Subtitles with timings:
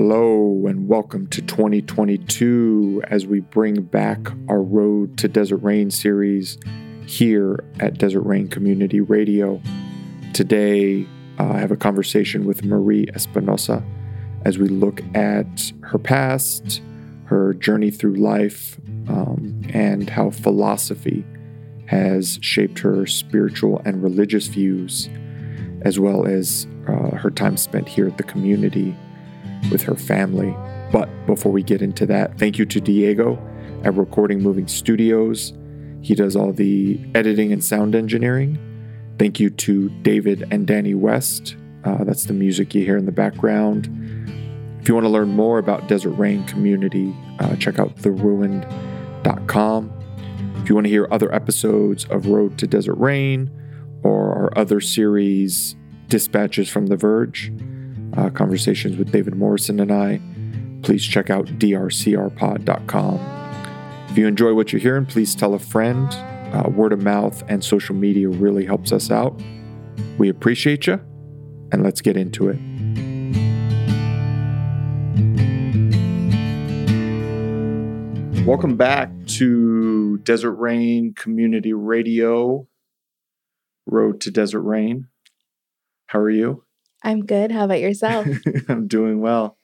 [0.00, 6.56] Hello, and welcome to 2022 as we bring back our Road to Desert Rain series
[7.04, 9.60] here at Desert Rain Community Radio.
[10.34, 11.04] Today,
[11.40, 13.82] uh, I have a conversation with Marie Espinosa
[14.44, 16.80] as we look at her past,
[17.24, 18.78] her journey through life,
[19.08, 21.26] um, and how philosophy
[21.86, 25.08] has shaped her spiritual and religious views,
[25.82, 28.94] as well as uh, her time spent here at the community
[29.70, 30.54] with her family.
[30.92, 33.38] But before we get into that, thank you to Diego
[33.84, 35.52] at Recording Moving Studios.
[36.02, 38.58] He does all the editing and sound engineering.
[39.18, 41.56] Thank you to David and Danny West.
[41.84, 43.88] Uh, that's the music you hear in the background.
[44.80, 49.92] If you want to learn more about Desert Rain Community, uh, check out theruined.com.
[50.62, 53.50] If you want to hear other episodes of Road to Desert Rain
[54.02, 55.76] or our other series,
[56.08, 57.52] Dispatches from the Verge,
[58.18, 60.20] uh, conversations with David Morrison and I,
[60.82, 63.20] please check out drcrpod.com.
[64.10, 66.12] If you enjoy what you're hearing, please tell a friend.
[66.52, 69.40] Uh, word of mouth and social media really helps us out.
[70.16, 70.94] We appreciate you,
[71.70, 72.58] and let's get into it.
[78.44, 82.66] Welcome back to Desert Rain Community Radio,
[83.86, 85.06] Road to Desert Rain.
[86.06, 86.64] How are you?
[87.02, 87.50] I'm good.
[87.50, 88.26] How about yourself?
[88.68, 89.56] I'm doing well.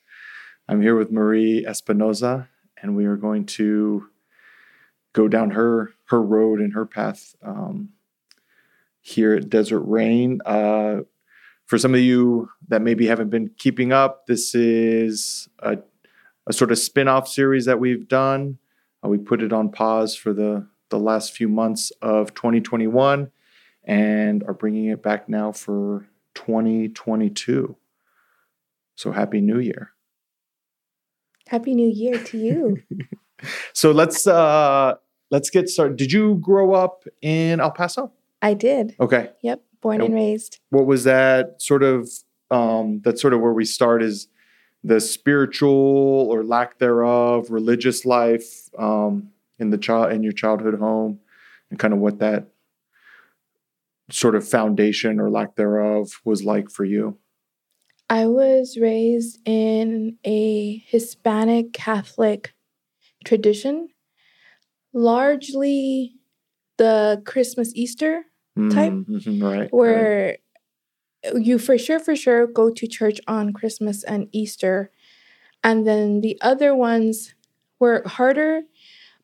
[0.69, 2.49] I'm here with Marie Espinosa,
[2.81, 4.07] and we are going to
[5.13, 7.91] go down her her road and her path um,
[9.01, 10.41] here at Desert Rain.
[10.45, 11.01] Uh,
[11.67, 15.79] for some of you that maybe haven't been keeping up, this is a,
[16.47, 18.59] a sort of spin-off series that we've done.
[19.05, 23.31] Uh, we put it on pause for the the last few months of 2021
[23.85, 27.77] and are bringing it back now for 2022.
[28.97, 29.95] So happy new year.
[31.49, 32.79] Happy New Year to you.
[33.73, 34.95] so let's uh
[35.31, 35.97] let's get started.
[35.97, 38.13] Did you grow up in El Paso?
[38.41, 38.95] I did.
[38.99, 39.31] Okay.
[39.43, 39.63] Yep.
[39.81, 40.61] Born and raised.
[40.71, 42.09] What was that sort of
[42.51, 44.29] um that's sort of where we start is
[44.83, 51.21] the spiritual or lack thereof religious life um in the child in your childhood home
[51.71, 52.49] and kind of what that
[54.11, 57.19] sort of foundation or lack thereof was like for you?
[58.11, 62.53] I was raised in a Hispanic Catholic
[63.25, 63.89] tradition,
[64.93, 66.15] largely
[66.77, 68.25] the Christmas Easter
[68.71, 70.37] type, mm-hmm, right, where
[71.25, 71.43] right.
[71.43, 74.91] you for sure, for sure go to church on Christmas and Easter.
[75.63, 77.35] And then the other ones
[77.81, 78.63] were harder,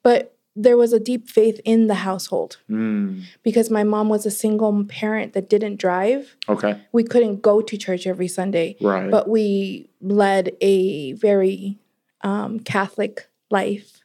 [0.02, 3.22] but there was a deep faith in the household mm.
[3.42, 6.36] because my mom was a single parent that didn't drive.
[6.48, 6.80] Okay.
[6.92, 8.76] We couldn't go to church every Sunday.
[8.80, 9.10] Right.
[9.10, 11.78] But we led a very
[12.22, 14.00] um, Catholic life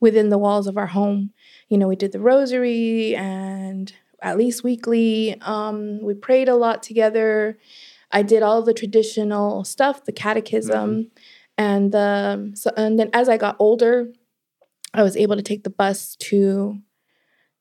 [0.00, 1.32] within the walls of our home.
[1.68, 5.40] You know, we did the rosary and at least weekly.
[5.42, 7.58] Um, we prayed a lot together.
[8.10, 10.90] I did all the traditional stuff, the catechism.
[10.90, 11.08] Mm-hmm.
[11.56, 14.08] And um, so, and then as I got older,
[14.98, 16.78] I was able to take the bus to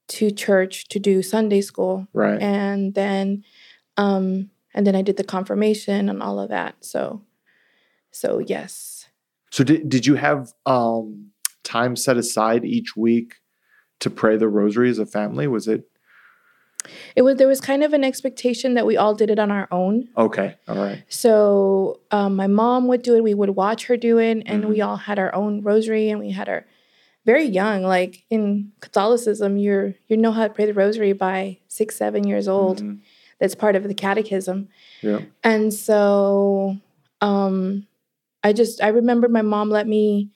[0.09, 2.07] to church to do Sunday school.
[2.13, 2.41] Right.
[2.41, 3.43] And then
[3.97, 6.75] um and then I did the confirmation and all of that.
[6.83, 7.21] So
[8.11, 9.07] so yes.
[9.51, 11.31] So did did you have um
[11.63, 13.35] time set aside each week
[13.99, 15.47] to pray the rosary as a family?
[15.47, 15.83] Was it
[17.15, 19.67] it was there was kind of an expectation that we all did it on our
[19.71, 20.07] own.
[20.17, 21.03] Okay, all right.
[21.09, 23.23] So um, my mom would do it.
[23.23, 24.69] We would watch her do it, and mm-hmm.
[24.69, 26.65] we all had our own rosary, and we had our
[27.27, 27.83] very young.
[27.83, 32.47] Like in Catholicism, you're you know how to pray the rosary by six, seven years
[32.47, 32.79] old.
[32.79, 33.01] Mm-hmm.
[33.39, 34.69] That's part of the catechism.
[35.03, 35.19] Yeah.
[35.43, 36.77] And so
[37.21, 37.85] um
[38.43, 40.31] I just I remember my mom let me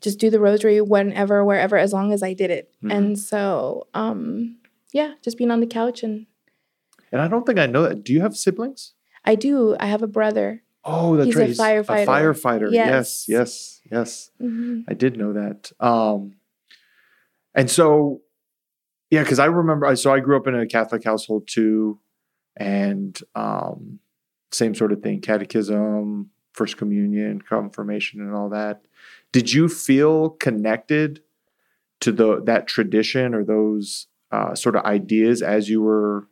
[0.00, 2.74] just do the rosary whenever, wherever, as long as I did it.
[2.78, 2.90] Mm-hmm.
[2.90, 4.56] And so um
[4.92, 6.26] yeah, just being on the couch and
[7.12, 8.02] And I don't think I know that.
[8.02, 8.94] Do you have siblings?
[9.24, 9.76] I do.
[9.78, 10.64] I have a brother.
[10.84, 11.50] Oh, that's He's right.
[11.50, 12.02] a firefighter.
[12.02, 12.72] A firefighter.
[12.72, 13.71] Yes, yes, yes.
[13.92, 14.30] Yes.
[14.40, 14.80] Mm-hmm.
[14.88, 15.70] I did know that.
[15.78, 16.34] Um,
[17.54, 18.22] and so,
[19.10, 19.94] yeah, because I remember.
[19.96, 22.00] So I grew up in a Catholic household too,
[22.56, 23.98] and um,
[24.50, 28.86] same sort of thing: catechism, first communion, confirmation, and all that.
[29.32, 31.22] Did you feel connected
[32.00, 36.26] to the that tradition or those uh, sort of ideas as you were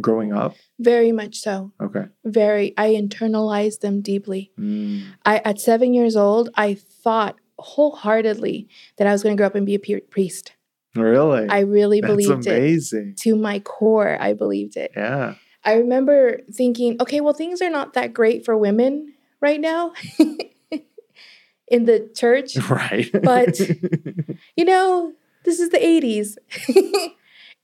[0.00, 0.56] growing up?
[0.78, 1.72] Very much so.
[1.80, 2.04] Okay.
[2.24, 2.74] Very.
[2.76, 4.52] I internalized them deeply.
[4.58, 5.04] Mm.
[5.24, 8.68] I at seven years old, I thought wholeheartedly
[8.98, 10.52] that I was going to grow up and be a priest.
[10.96, 11.48] Really?
[11.48, 13.10] I really That's believed amazing.
[13.10, 13.16] it.
[13.18, 14.92] To my core, I believed it.
[14.96, 15.34] Yeah.
[15.64, 19.92] I remember thinking, okay, well, things are not that great for women right now.
[21.68, 22.56] in the church.
[22.70, 23.10] Right.
[23.12, 23.58] But-
[24.56, 25.12] You know,
[25.44, 26.36] this is the 80s.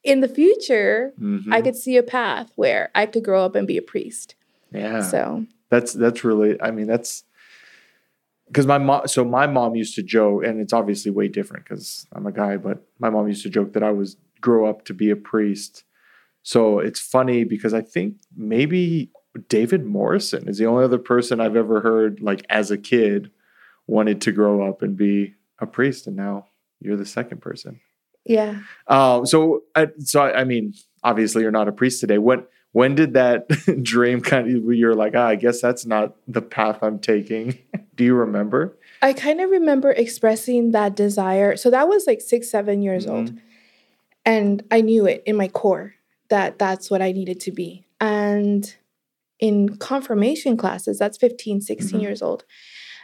[0.03, 1.53] In the future, Mhm.
[1.53, 4.35] I could see a path where I could grow up and be a priest.
[4.73, 5.03] yeah.
[5.03, 7.25] So, That's that's really I mean that's
[8.47, 12.07] because my mom so my mom used to joke and it's obviously way different because
[12.13, 14.95] I'm a guy but my mom used to joke that I was grow up to
[14.95, 15.85] be a priest.
[16.43, 19.11] So it's funny because I think maybe
[19.49, 23.31] David Morrison is the only other person I've ever heard like as a kid
[23.87, 26.47] wanted to grow up and be a priest and now
[26.81, 27.81] you're the second person.
[28.25, 28.61] Yeah.
[28.87, 32.19] Um, so, I, so I, I mean, obviously, you're not a priest today.
[32.19, 33.49] When when did that
[33.83, 34.73] dream kind of?
[34.75, 37.59] You're like, ah, I guess that's not the path I'm taking.
[37.97, 38.77] Do you remember?
[39.03, 41.57] I kind of remember expressing that desire.
[41.57, 43.33] So that was like six, seven years old.
[44.25, 45.95] And I knew it in my core
[46.29, 47.87] that that's what I needed to be.
[48.01, 48.73] And
[49.39, 52.03] in confirmation classes, that's 15, 16 Mhm.
[52.03, 52.45] years old.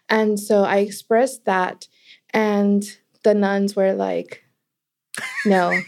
[0.08, 1.88] And so I expressed that.
[2.30, 2.84] And
[3.24, 4.44] the nuns were like,
[5.44, 5.78] no,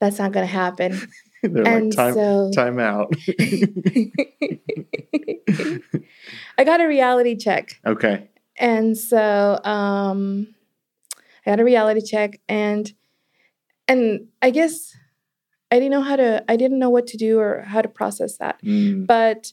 [0.00, 1.00] that's not going to happen.
[1.42, 3.12] They're and like, time so time out.
[6.58, 7.80] I got a reality check.
[7.86, 8.28] okay.
[8.56, 10.54] and so um
[11.44, 12.92] i got a reality check and
[13.88, 14.96] and i guess
[15.70, 18.38] i didn't know how to i didn't know what to do or how to process
[18.38, 19.52] that Mm, but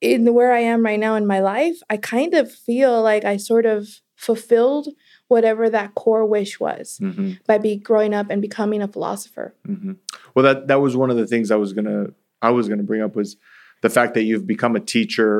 [0.00, 3.24] in the where i am right now in my life i kind of feel like
[3.24, 4.88] i sort of fulfilled
[5.32, 9.96] whatever that core wish was mhm, by be growing up and becoming a philosopher mhm.
[10.34, 12.06] Well, that that was one of the things I was gonna
[12.40, 13.36] I was gonna bring up was
[13.82, 15.34] the fact that you've become a teacher.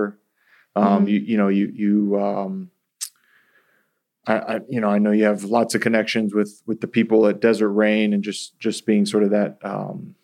[0.75, 1.11] Um, Mhm.
[1.13, 1.95] You you know you you
[2.29, 2.71] um,
[4.27, 7.27] I, I you know I know you have lots of connections with with the people
[7.27, 10.15] at Desert Rain and just just being sort of that um,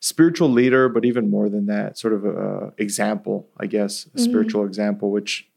[0.00, 4.20] spiritual leader, but even more than that, sort of a example, I guess, a Mhm.
[4.20, 5.48] spiritual example, which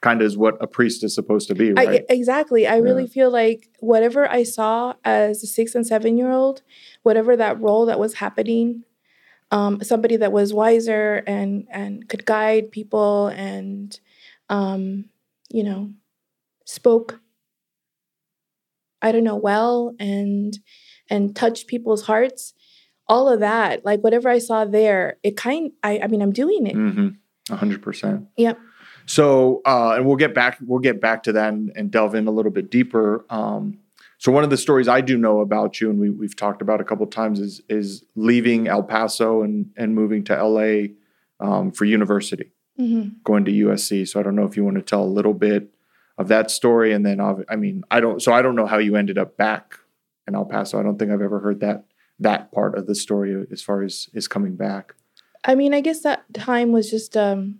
[0.00, 2.04] kind of is what a priest is supposed to be, I, right?
[2.08, 2.66] exactly.
[2.66, 6.62] I really feel like whatever I saw as a six and seven year old,
[7.02, 8.84] whatever that role that was happening,
[9.50, 13.98] um, somebody that was wiser and and could guide people and,
[14.48, 15.06] um,
[15.50, 15.90] you know,
[16.64, 17.20] spoke.
[19.02, 20.58] I don't know well and
[21.08, 22.54] and touched people's hearts.
[23.06, 25.72] All of that, like whatever I saw there, it kind.
[25.82, 26.76] I I mean, I'm doing it.
[26.76, 27.54] Mm-hmm.
[27.54, 28.28] Hundred percent.
[28.36, 28.58] Yep.
[29.10, 30.58] So, uh, and we'll get back.
[30.64, 33.24] We'll get back to that and, and delve in a little bit deeper.
[33.28, 33.80] Um,
[34.18, 36.80] so, one of the stories I do know about you, and we, we've talked about
[36.80, 40.94] a couple of times, is is leaving El Paso and and moving to LA
[41.40, 44.06] um, for university, hmm going to USC.
[44.06, 45.74] So, I don't know if you want to tell a little bit
[46.16, 48.22] of that story, and then I mean, I don't.
[48.22, 49.74] So, I don't know how you ended up back
[50.28, 50.78] in El Paso.
[50.78, 51.84] I don't think I've ever heard that
[52.20, 54.94] that part of the story as far as is coming back.
[55.44, 57.59] I mean, I guess that time was just um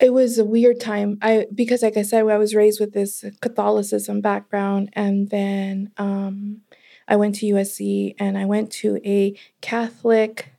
[0.00, 1.18] it was a weird time.
[1.22, 6.62] I because like I said, I was raised with this Catholicism background and then um
[7.06, 10.54] I went to USC and I went to a Catholic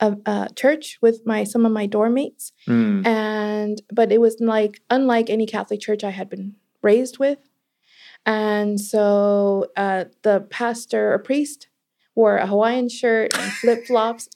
[0.00, 2.52] uh, uh, church with my some of my dorm mates.
[2.66, 7.38] Mm, and but it was like unlike any catholic church i had been raised with.
[8.26, 11.68] And so uh, the pastor or priest
[12.14, 14.28] wore a hawaiian shirt and flip-flops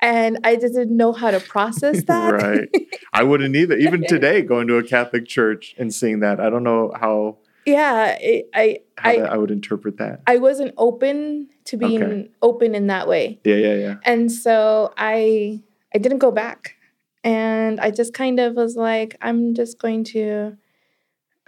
[0.00, 2.68] and i just didn't know how to process that Right.
[3.12, 3.76] I wouldn't either.
[3.78, 8.16] Even today, going to a Catholic church and seeing that, I don't know how yeah
[8.20, 10.20] it, i how I- I would interpret that.
[10.26, 12.30] i wasn't open to being Okay.
[12.42, 13.94] open in that way Yeah, yeah, yeah.
[14.04, 15.60] and so i
[15.94, 16.76] i didn't go back
[17.24, 20.56] and i just kind of was like i'm just going to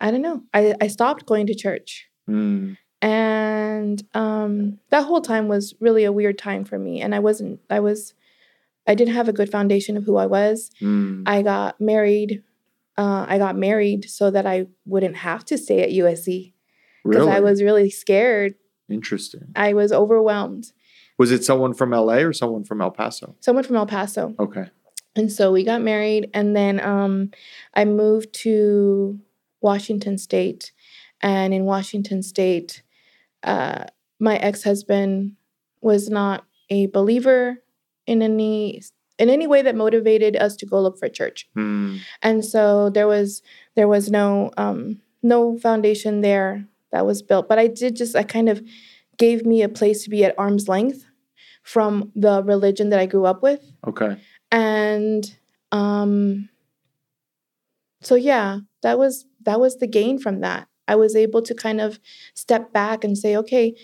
[0.00, 5.49] i don't know i, I stopped going to church Mm, and um, that whole time
[5.49, 8.14] was really a weird time for me and i wasn't i was
[8.88, 10.71] i didn't have a good foundation of who i was.
[10.80, 12.42] Mm, i got married
[12.97, 16.26] uh, i got married so that i wouldn't have to stay at usc
[17.04, 18.54] because really i was really scared.
[18.90, 19.52] Interesting.
[19.54, 20.73] i was overwhelmed.
[21.18, 23.35] Was it someone from LA or someone from El Paso?
[23.40, 24.35] someone from el paso.
[24.38, 24.66] Okay.
[25.16, 27.30] and so we got married and then um,
[27.75, 29.18] i moved to
[29.61, 30.73] washington state.
[31.21, 32.83] And in washington state
[33.42, 33.85] uh,
[34.21, 35.37] my ex-husband
[35.80, 37.62] was not a believer
[38.08, 38.82] in any
[39.18, 41.48] in any way that motivated us to go look for church.
[41.56, 43.42] Mm, and so there was
[43.76, 47.48] there was no um, no foundation there that was built.
[47.48, 48.62] But i did just i kind of
[49.18, 51.04] gave me a place to be at arm's length
[51.62, 53.62] from the religion that i grew up with.
[53.86, 54.16] Okay.
[54.50, 55.36] and
[55.70, 56.48] um
[58.00, 60.66] so yeah that was that was the gain from that.
[60.86, 62.00] I was able to kind of
[62.34, 63.74] step back and say okay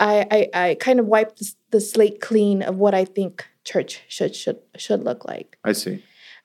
[0.00, 4.02] i i, I kind of wiped the, the slate clean of what i think church
[4.08, 6.02] should should should look like I see.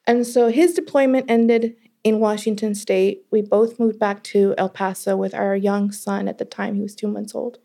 [0.08, 3.24] And so his deployment ended in Washington State.
[3.32, 6.76] We both moved back to El Paso with our young son at the time.
[6.76, 7.60] He was two months old.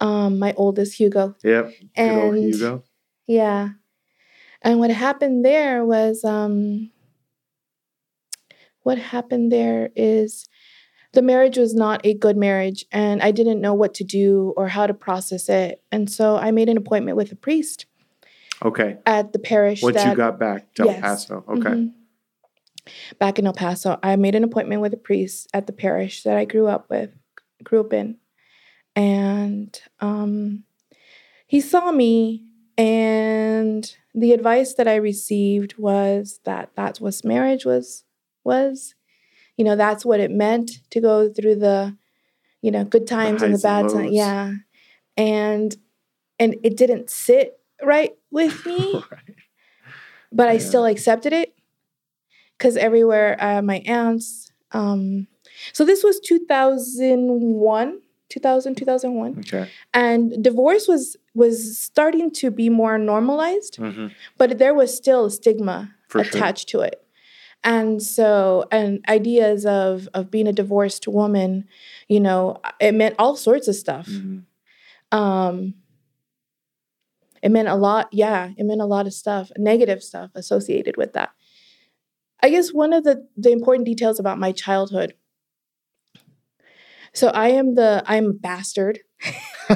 [0.00, 1.34] Um, my oldest, Hugo.
[1.42, 1.72] Yep.
[1.96, 2.84] Good old Hugo.
[3.26, 3.70] yeah.
[4.60, 6.90] And what happened there was um
[8.82, 10.48] what happened there is
[11.14, 14.68] the marriage was not a good marriage and I didn't know what to do or
[14.68, 15.82] how to process it.
[15.90, 17.86] And so I made an appointment with a priest
[18.64, 18.98] Okay.
[19.06, 21.44] at the parish Once that you got back to El Paso.
[21.48, 21.70] Okay.
[21.70, 21.92] Mhm.
[23.18, 26.36] Back in El Paso, I made an appointment with a priest at the parish that
[26.36, 27.10] I grew up with,
[27.62, 28.16] grew up in,
[28.96, 30.64] and um,
[31.46, 32.44] he saw me,
[32.76, 38.04] and the advice that I received was that that's what marriage was
[38.44, 38.94] was,
[39.56, 41.96] you know, that's what it meant to go through the,
[42.62, 44.54] you know, good times and the bad times, yeah,
[45.16, 45.76] and
[46.38, 49.34] and it didn't sit right with me Right.
[50.32, 51.54] but I still accepted it
[52.56, 54.50] because everywhere uh, my aunts.
[54.72, 55.26] Um,
[55.72, 59.70] so this was 2001, 2000, 2001, Okay.
[59.94, 65.30] and divorce was was starting to be more normalized, hmm but there was still a
[65.30, 66.38] stigma For sure.
[66.40, 67.02] attached to it.
[67.64, 71.64] And so, and ideas of of being a divorced woman,
[72.08, 74.06] you know, it meant all sorts of stuff.
[74.06, 74.38] hmm
[75.10, 75.74] Um,
[77.42, 78.08] it meant a lot.
[78.12, 81.30] Yeah, it meant a lot of stuff, negative stuff associated with that.
[82.42, 85.14] I guess one of the the important details about my childhood.
[87.12, 89.00] So I am the I'm a bastard.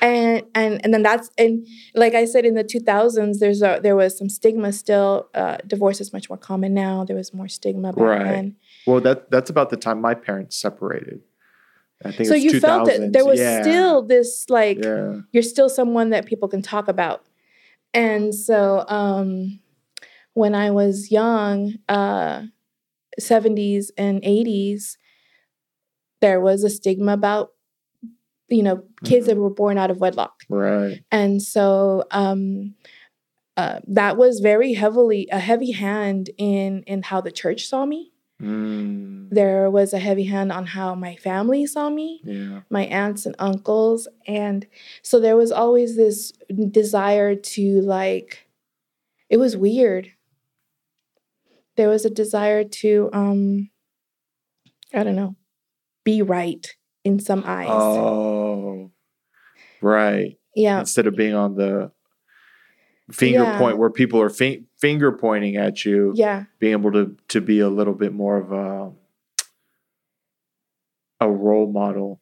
[0.00, 3.96] and and and then that's and like I said in the 2000s there's a there
[3.96, 7.92] was some stigma still uh divorce is much more common now there was more stigma
[7.92, 8.24] back Right.
[8.24, 11.22] then Well, that that's about the time my parents separated.
[12.04, 13.62] I think so you felt that there was Yeah.
[13.62, 15.20] still this like yeah.
[15.32, 17.26] you're still someone that people can talk about.
[17.94, 19.60] And so um
[20.34, 22.42] when I was young, uh
[23.20, 24.96] 70s and 80s,
[26.20, 27.52] there was a stigma about
[28.48, 30.44] you know kids that were born out of wedlock.
[30.48, 31.02] Right.
[31.10, 32.74] And so um
[33.56, 38.12] uh, that was very heavily a heavy hand in in how the church saw me.
[38.40, 42.60] Mm, There was a heavy hand on how my family saw me yeah.
[42.70, 44.64] my aunts and uncles and
[45.02, 46.32] so there was always this
[46.70, 48.46] desire to like
[49.28, 50.12] it was weird
[51.76, 53.70] there was a desire to um
[54.94, 55.34] i don't know
[56.04, 58.92] be right in some eyes Oh.
[59.82, 60.38] Right.
[60.54, 61.90] yeah Instead of being on the
[63.10, 63.58] finger Yeah.
[63.58, 67.60] point where people are fi- finger pointing at you, yeah being able to to be
[67.60, 68.92] a little bit more of a
[71.20, 72.20] a role model.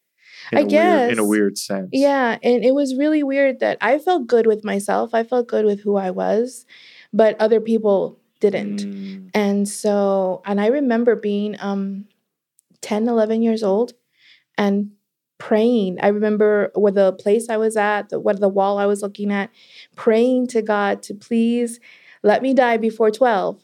[0.52, 1.88] In I a weird, in a weird sense.
[1.92, 5.64] yeah and it was really weird that i felt good with myself i felt good
[5.64, 6.66] with who i was
[7.12, 12.06] but other people didn't Mm, And so, and I remember being um
[12.82, 13.94] 10, 11 years old
[14.58, 14.92] and
[15.38, 15.98] praying.
[16.02, 19.32] I remember where the place I was at, the, what the wall I was looking
[19.32, 19.50] at,
[19.96, 21.80] praying to God to please
[22.26, 23.60] let me die before 12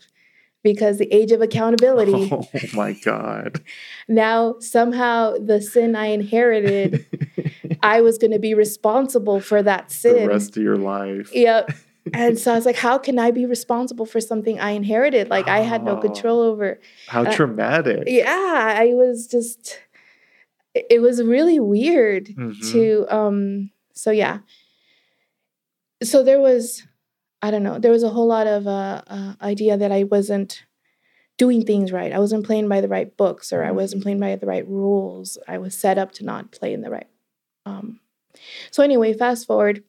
[0.62, 2.28] because the age of accountability.
[2.32, 3.60] Oh my God.
[4.08, 7.04] Now, somehow, the sin I inherited,
[7.82, 10.28] I was going to be responsible for that the sin.
[10.28, 11.30] rest of your life.
[11.34, 11.70] Yep.
[12.14, 15.30] And so I was like, how can I be responsible for something I inherited?
[15.30, 16.00] Like I had no Oh.
[16.00, 16.78] control over.
[17.08, 18.04] How Uh, traumatic.
[18.06, 19.78] yeah i was just
[20.74, 22.70] it was really weird Mhm.
[22.72, 24.38] to um so yeah
[26.02, 26.82] so there was
[27.42, 27.78] i don't know.
[27.78, 30.64] There was a whole lot of uh, uh idea that i wasn't
[31.38, 32.12] doing things right.
[32.12, 35.38] I wasn't playing by the right books or i wasn't playing by the right rules.
[35.48, 37.08] I was set up to not play in the right
[37.66, 38.00] um
[38.70, 39.84] so anyway fast forward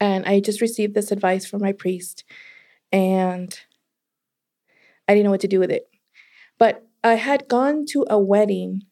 [0.00, 2.24] and i just received this advice from my priest
[2.92, 3.60] and
[5.06, 5.88] i didn't know what to do with it.
[6.58, 8.82] But I had gone to a wedding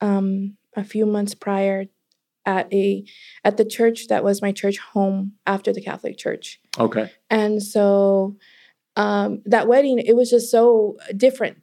[0.00, 1.86] um, a few months prior
[2.44, 3.04] at a
[3.44, 7.10] at the church that was my church home after the Catholic Church, Okay.
[7.30, 8.36] and so
[8.96, 11.58] um, that wedding it was just so different.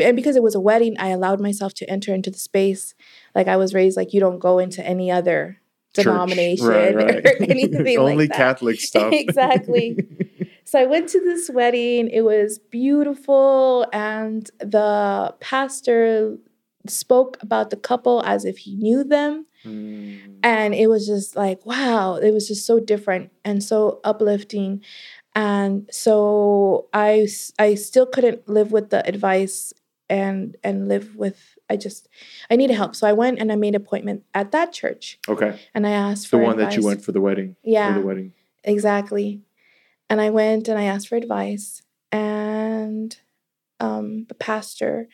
[0.00, 2.94] And because it was a wedding, I allowed myself to enter into the space.
[3.34, 5.58] Like I was raised, like you don't go into any other
[5.94, 6.06] Church.
[6.06, 7.26] denomination Right, right.
[7.26, 8.36] or anything Only like that.
[8.36, 9.12] Catholic stuff.
[9.12, 9.98] Exactly.
[10.64, 12.08] So I went to this wedding.
[12.08, 16.38] It was beautiful, and the pastor
[16.88, 19.44] spoke about the couple as if he knew them.
[19.64, 24.82] Mm, And it was just like, wow, it was just so different and so uplifting.
[25.34, 27.28] And so I,
[27.58, 29.72] I still couldn't live with the advice
[30.10, 32.08] and and live with I just
[32.50, 32.94] I needed help.
[32.94, 35.58] So I went and I made an appointment at that church okay.
[35.74, 37.56] and I asked for The one that you went for the wedding.
[37.62, 37.94] Yeah.
[37.94, 38.32] For the wedding.
[38.62, 39.40] Exactly.
[40.10, 43.16] And I went and I asked for advice, and
[43.80, 45.08] um, the pastor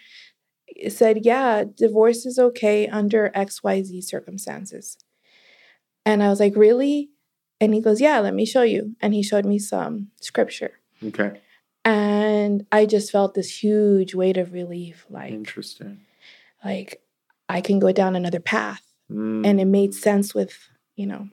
[0.88, 4.97] said, Yeah, divorce is okay under XYZ circumstances.
[6.04, 7.11] And I was like, Really?
[7.61, 8.94] And he goes, Yeah, let me show you.
[9.00, 10.73] And he showed me some scripture.
[11.04, 11.40] Okay.
[11.85, 16.00] And I just felt this huge weight of relief like, Interesting.
[16.64, 17.02] like
[17.49, 18.82] I can go down another path.
[19.11, 19.47] Mm.
[19.47, 20.56] And it made sense with,
[20.97, 21.28] you know.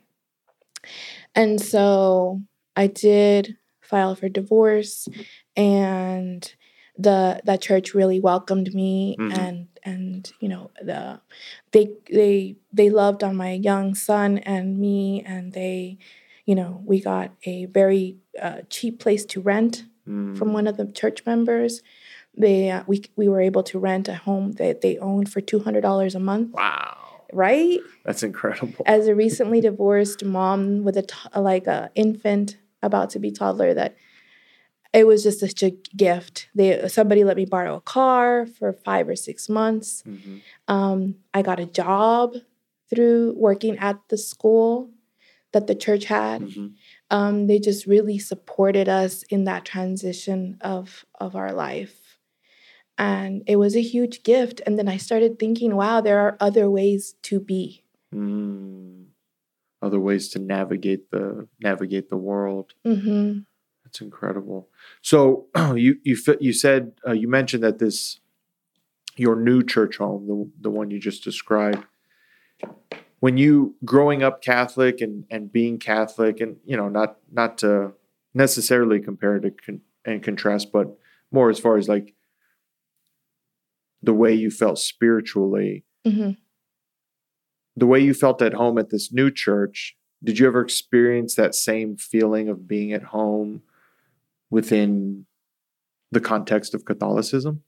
[1.34, 2.40] And so
[2.74, 5.08] I did file for divorce
[5.56, 6.54] and
[6.98, 9.36] the that church really welcomed me Mhm.
[9.38, 11.20] and and you know the
[11.72, 15.98] they they they loved on my young son and me and they
[16.46, 20.36] you know we got a very uh, cheap place to rent Mm.
[20.38, 21.82] from one of the church members
[22.38, 26.14] they uh, we we were able to rent a home that they owned for $200
[26.14, 26.96] a month Wow.
[27.32, 28.84] right That's incredible.
[28.86, 33.74] as a recently divorced mom with a t- like a infant about to be toddler
[33.74, 33.96] that
[34.96, 35.70] it was just such a
[36.04, 40.40] gift they somebody let me borrow a car for five or six months Mhm.
[40.74, 40.98] um,
[41.34, 42.34] i got a job
[42.88, 44.70] through working at the school
[45.52, 46.68] that the church had Mhm.
[47.16, 51.98] um, they just really supported us in that transition of of our life
[52.98, 56.66] and it was a huge gift and then i started thinking wow there are other
[56.78, 57.82] ways to be
[58.14, 59.06] Mm.
[59.82, 61.24] Other ways to navigate the
[61.68, 62.66] navigate the world.
[62.84, 63.40] hmm
[63.96, 64.68] That's incredible.
[65.00, 68.20] So you you you said uh, you mentioned that this
[69.16, 71.82] your new church home, the the one you just described,
[73.20, 77.92] when you growing up Catholic and and being Catholic, and you know not not to
[78.34, 80.98] necessarily compare to con- and contrast, but
[81.30, 82.14] more as far as like
[84.02, 86.32] the way you felt spiritually, hmm
[87.78, 89.96] the way you felt at home at this new church.
[90.24, 93.60] Did you ever experience that same feeling of being at home
[94.50, 95.26] within
[96.12, 97.62] the context of Catholicism?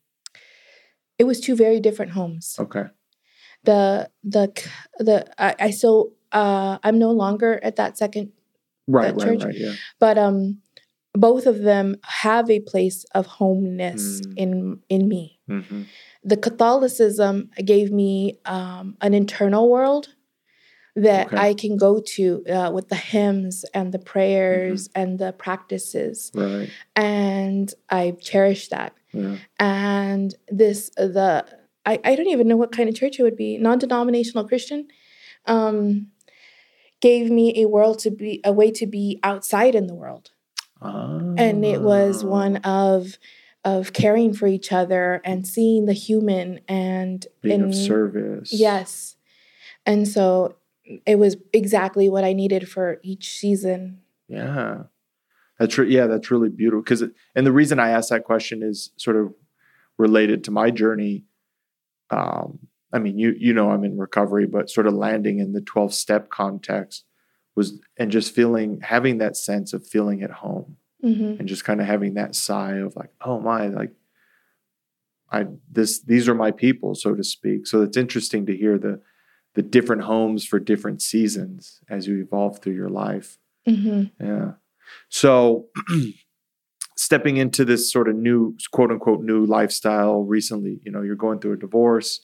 [1.19, 2.85] it was two very different homes Okay.
[3.65, 4.45] the the
[5.01, 8.31] the i, I still uh i'm no longer at that second
[8.87, 9.55] Right, That right, church- right.
[9.59, 9.73] Yeah.
[9.99, 10.59] but um
[11.15, 14.33] both of them have a place of homeness Mm.
[14.43, 14.51] in
[14.89, 15.83] in me hmm
[16.23, 20.15] the catholicism gave me um an internal world
[21.03, 21.37] that Okay.
[21.49, 22.25] i can go to
[22.57, 26.69] uh, with the hymns and the prayers and the practices Right.
[26.97, 29.37] and i cherish that Yeah.
[29.59, 31.45] and this the
[31.87, 34.89] I, I don't even know what kind of church it would be non-denominational christian
[35.47, 36.09] um
[37.01, 40.31] gave me a world to be a way to be outside in the world
[41.37, 43.19] and it was one Ah, of
[43.65, 48.53] of caring for each other and seeing the human and being and of service.
[48.53, 49.17] yes
[49.85, 50.57] and so
[51.07, 54.85] it was exactly what i needed for each season Yeah.
[55.59, 56.83] That's re- yeah, that's really beautiful.
[56.83, 57.03] Because
[57.35, 59.35] and the reason I asked that question is sort of
[59.97, 61.25] related to my journey.
[62.11, 62.61] Um,
[62.93, 65.93] I mean, you you know I'm in recovery, but sort of landing in the 12
[65.93, 67.05] step context
[67.57, 71.81] was and just feeling having that sense of feeling at home hmm and just kind
[71.81, 73.93] of having that sigh of like, oh my, like
[75.33, 77.67] I this these are my people, so to speak.
[77.67, 79.01] So it's interesting to hear the
[79.59, 83.39] the different homes for different seasons as you evolve through your life.
[83.67, 84.53] hmm Yeah.
[85.09, 85.67] So
[86.97, 91.41] stepping into this sort of new quote unquote new lifestyle recently, you know, you're going
[91.41, 92.21] through a divorce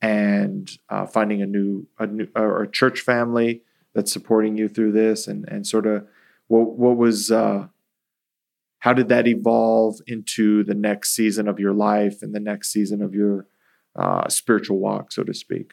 [0.00, 3.60] and uh, finding a new a new or a church family
[3.94, 6.06] that's supporting you through this and and sort of
[6.48, 7.66] what what was uh
[8.78, 13.02] how did that evolve into the next season of your life and the next season
[13.02, 13.46] of your
[13.96, 15.72] uh, spiritual walk, so to speak?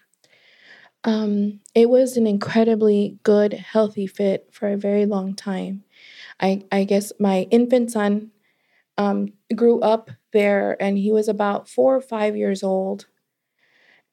[1.03, 5.83] Um, it was an incredibly good, healthy fit for a very long time.
[6.39, 8.31] I, I guess my infant son
[8.97, 13.07] um, grew up there and he was about four or five years old.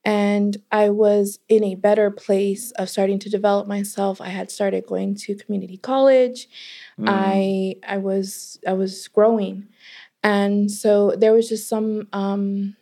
[0.05, 4.21] And I was in a better place of starting to develop myself.
[4.21, 6.47] I had started going to community college.
[7.01, 7.05] Mm.
[7.09, 9.69] I I was I was growing.
[10.23, 12.77] And so there was just some um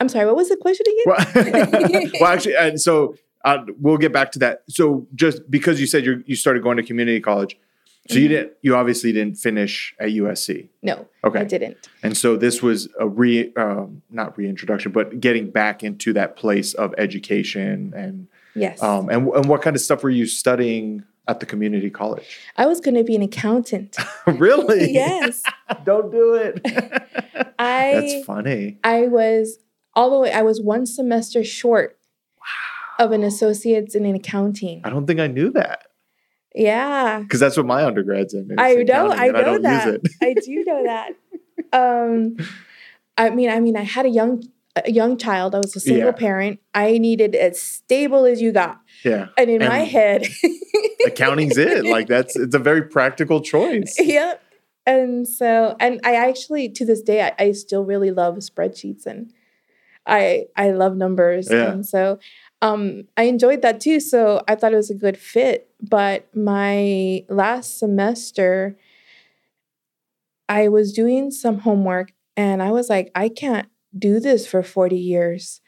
[0.00, 1.04] I'm sorry, what was the question again?
[1.06, 4.62] well, well, actually, and so uh, we'll get back to that.
[4.68, 7.58] So, just because you said you you started going to community college,
[8.08, 8.28] so you Mhm.
[8.28, 10.68] didn't, you obviously didn't finish at USC.
[10.82, 11.76] No, Okay, I didn't.
[12.02, 16.74] and so this was a re, um, not reintroduction, but getting back into that place
[16.74, 18.82] of education and Yes.
[18.82, 22.38] um, and and what kind of stuff were you studying at the community college?
[22.56, 23.96] I was going to be an accountant.
[24.26, 24.92] really?
[24.92, 25.42] yes.
[25.84, 26.60] Don't do it.
[27.58, 28.78] I That's funny.
[28.84, 29.58] I was
[29.96, 31.98] all the way I was one semester short
[33.00, 34.80] of an associate's in accounting.
[34.84, 35.82] I don't think I knew that.
[36.54, 37.20] Yeah.
[37.20, 38.50] Because that's what my undergrad's in.
[38.52, 39.86] is I know, I and know don't that.
[39.86, 40.08] use it.
[40.22, 41.12] I do know that.
[41.72, 42.36] Um,
[43.18, 44.42] I mean, I mean, I had a young,
[44.76, 45.54] a young child.
[45.54, 46.12] I was a single Yeah.
[46.12, 46.60] parent.
[46.74, 49.28] I needed as stable as you got, Yeah.
[49.36, 50.26] and in my head,
[51.06, 51.84] Accounting's it.
[51.84, 53.94] Like that's it's a very practical choice.
[53.98, 54.42] yep.
[54.86, 59.32] And so, and I actually, to this day, I, I still really love spreadsheets and
[60.06, 61.72] I I love numbers, Yeah.
[61.72, 62.18] and so
[62.62, 64.00] um, I enjoyed that too.
[64.00, 65.68] So I thought it was a good fit.
[65.80, 68.76] But my last semester,
[70.48, 74.98] I was doing some homework, and I was like, I can't do this for forty
[74.98, 75.60] years.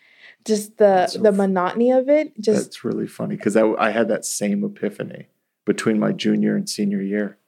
[0.44, 2.38] Just the so the monotony of it.
[2.40, 5.26] Just That's really funny because I, I had that same epiphany
[5.66, 7.38] between my junior and senior year.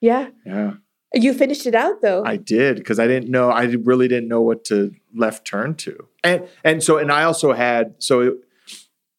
[0.00, 0.28] yeah.
[0.46, 0.74] Yeah,
[1.14, 2.22] You finished it out though.
[2.24, 3.50] I did because I didn't know.
[3.50, 7.52] I really didn't know what to left turn to, and and so and I also
[7.52, 8.34] had so it,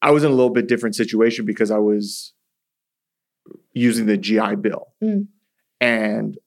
[0.01, 2.33] I was in a little bit different situation because I was
[3.73, 5.27] using the GI Bill, Mm.
[5.79, 6.37] and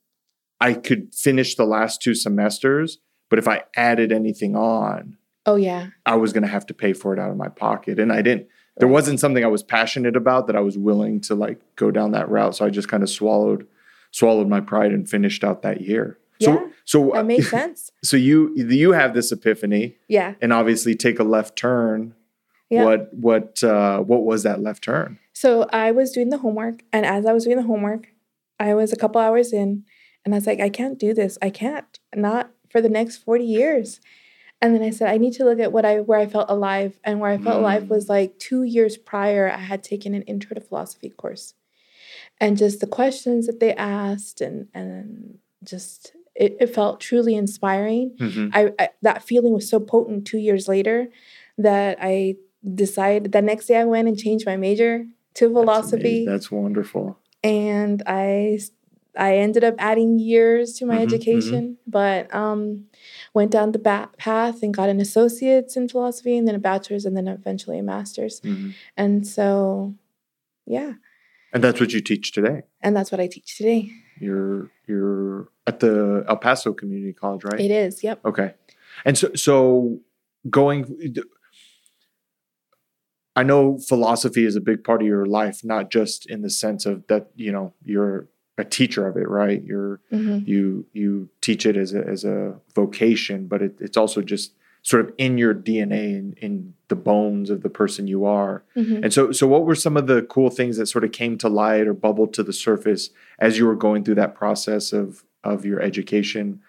[0.61, 2.99] I could finish the last two semesters,
[3.29, 5.89] but if I added anything on, oh yeah.
[6.05, 8.23] I was going to have to pay for it out of my pocket, and I
[8.23, 8.47] didn't.
[8.77, 12.13] There wasn't something I was passionate about that I was willing to like go down
[12.13, 12.57] that route.
[12.57, 13.67] So I just kind of swallowed,
[14.11, 16.19] swallowed my pride and finished out that year.
[16.43, 17.91] So, Yeah, so, That makes sense.
[18.03, 20.35] so you you have this epiphany, Yeah.
[20.41, 22.15] and obviously take a left turn.
[22.71, 22.85] Yeah.
[22.85, 25.19] What what uh, what was that left turn?
[25.33, 28.09] So I was doing the homework, and as I was doing the homework,
[28.59, 29.85] I was a couple hours in,
[30.25, 31.37] and I was like, I can't do this.
[31.43, 31.99] I can't.
[32.15, 34.01] Not for the next 40 years.
[34.63, 36.99] And then I said, I need to look at what I where I felt alive.
[37.03, 40.55] And where I felt alive was like two years prior, I had taken an intro
[40.55, 41.55] to philosophy course.
[42.41, 48.17] And just the questions that they asked and and just it, it felt truly inspiring.
[48.19, 48.51] Mhm.
[48.55, 51.09] I, I that feeling was so potent two years later
[51.59, 52.37] that I
[52.75, 56.25] decided the next day I went and changed my major to philosophy, amazing.
[56.27, 57.19] That's wonderful.
[57.43, 58.59] and i
[59.17, 61.13] i ended up adding years to my Mhm, mhm.
[61.13, 62.87] education, but um,
[63.35, 67.05] went down the ba- path and got an associate's in philosophy, and then a bachelor's,
[67.05, 68.41] and then eventually a master's.
[68.43, 68.73] Mhm.
[68.97, 69.95] And so,
[70.67, 70.95] yeah,
[71.53, 72.63] And that's what you teach today.
[72.83, 73.91] and that's what I teach today.
[74.21, 77.61] You're you're at the El Paso Community College, right?
[77.61, 78.25] It is, yep.
[78.25, 78.55] Okay.
[79.05, 80.01] And so so
[80.49, 81.15] going
[83.37, 86.85] I know philosophy is a big part of your life, not just in the sense
[86.85, 89.63] of that, you know, you're a teacher of it, right?
[89.65, 94.21] You're hmm you you teach it as a as a vocation, but it, it's also
[94.23, 94.53] just
[94.91, 98.65] sort of in your DNA in, in the bones of the person you are.
[98.75, 101.39] hmm And so so what were some of the cool things that sort of came
[101.39, 105.23] to light or bubbled to the surface as you were going through that process of
[105.45, 106.61] of your education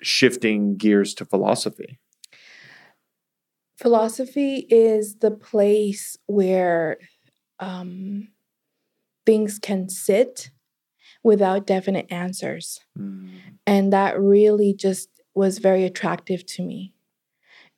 [0.00, 1.98] shifting gears to philosophy?
[3.76, 6.96] Philosophy is the place where
[7.58, 8.28] um,
[9.26, 10.50] things can sit
[11.22, 12.80] without definite answers.
[12.98, 13.28] Mm,
[13.66, 16.94] And that really just was very attractive to me.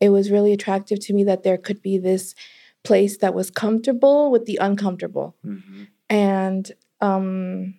[0.02, 2.34] It was really attractive to me that there could be this
[2.82, 5.36] place that was comfortable with the uncomfortable.
[5.46, 5.86] mhm.
[6.10, 7.74] And um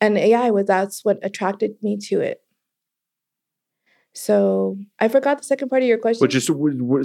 [0.00, 2.40] and yeah, was that's what attracted me to it.
[4.12, 6.20] So I forgot the second part of your question.
[6.24, 6.46] But just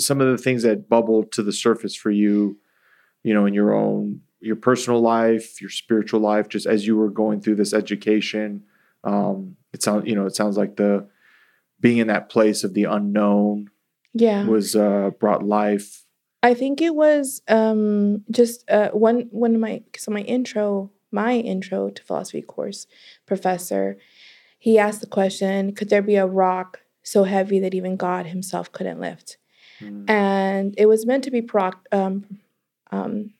[0.06, 2.60] some of the things that bubbled to the surface for you,
[3.24, 7.10] you know, in your own your personal life, your spiritual life, just as you were
[7.10, 8.64] going through this education.
[9.04, 11.10] Um, it sounds, you know, it sounds like the
[11.80, 13.70] being in that place of the unknown
[14.14, 14.46] yeah.
[14.46, 16.04] was uh, brought life.
[16.42, 21.34] I think it was um, just uh, one one of my so my intro my
[21.34, 22.86] intro to philosophy course
[23.26, 23.98] professor
[24.58, 28.72] he asked the question could there be a rock so heavy that even God himself
[28.72, 29.38] couldn't lift
[29.82, 30.10] Mm.
[30.10, 32.26] and it was meant to be proc um
[32.92, 33.32] um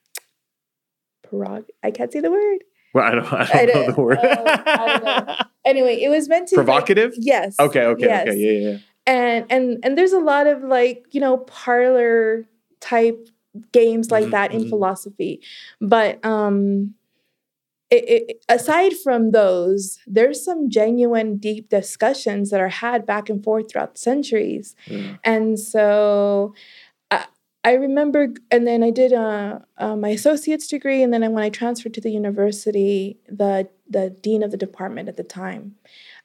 [1.22, 2.60] prog I can't say the word
[2.94, 4.20] Well, I don't, I don't I know the word.
[4.22, 5.36] oh, I don't know.
[5.66, 7.14] anyway it was meant to like- Provocative?
[7.18, 8.28] yes okay, okay, yes.
[8.28, 8.78] okay, yeah, yeah.
[9.08, 12.46] and and and there's a lot of like you know parlor
[12.80, 13.28] type
[13.72, 14.70] games like Mhm, that in mhm.
[14.70, 15.42] philosophy
[15.82, 16.94] but um
[17.90, 23.44] it, it, aside from those there's some genuine deep discussions that are had back and
[23.44, 25.16] forth throughout the centuries yeah.
[25.24, 26.54] and so
[27.10, 27.26] I,
[27.64, 31.50] I remember, and then I did uh, uh, my associate's degree, and then when I
[31.50, 35.76] transferred to the university, the the dean of the department at the time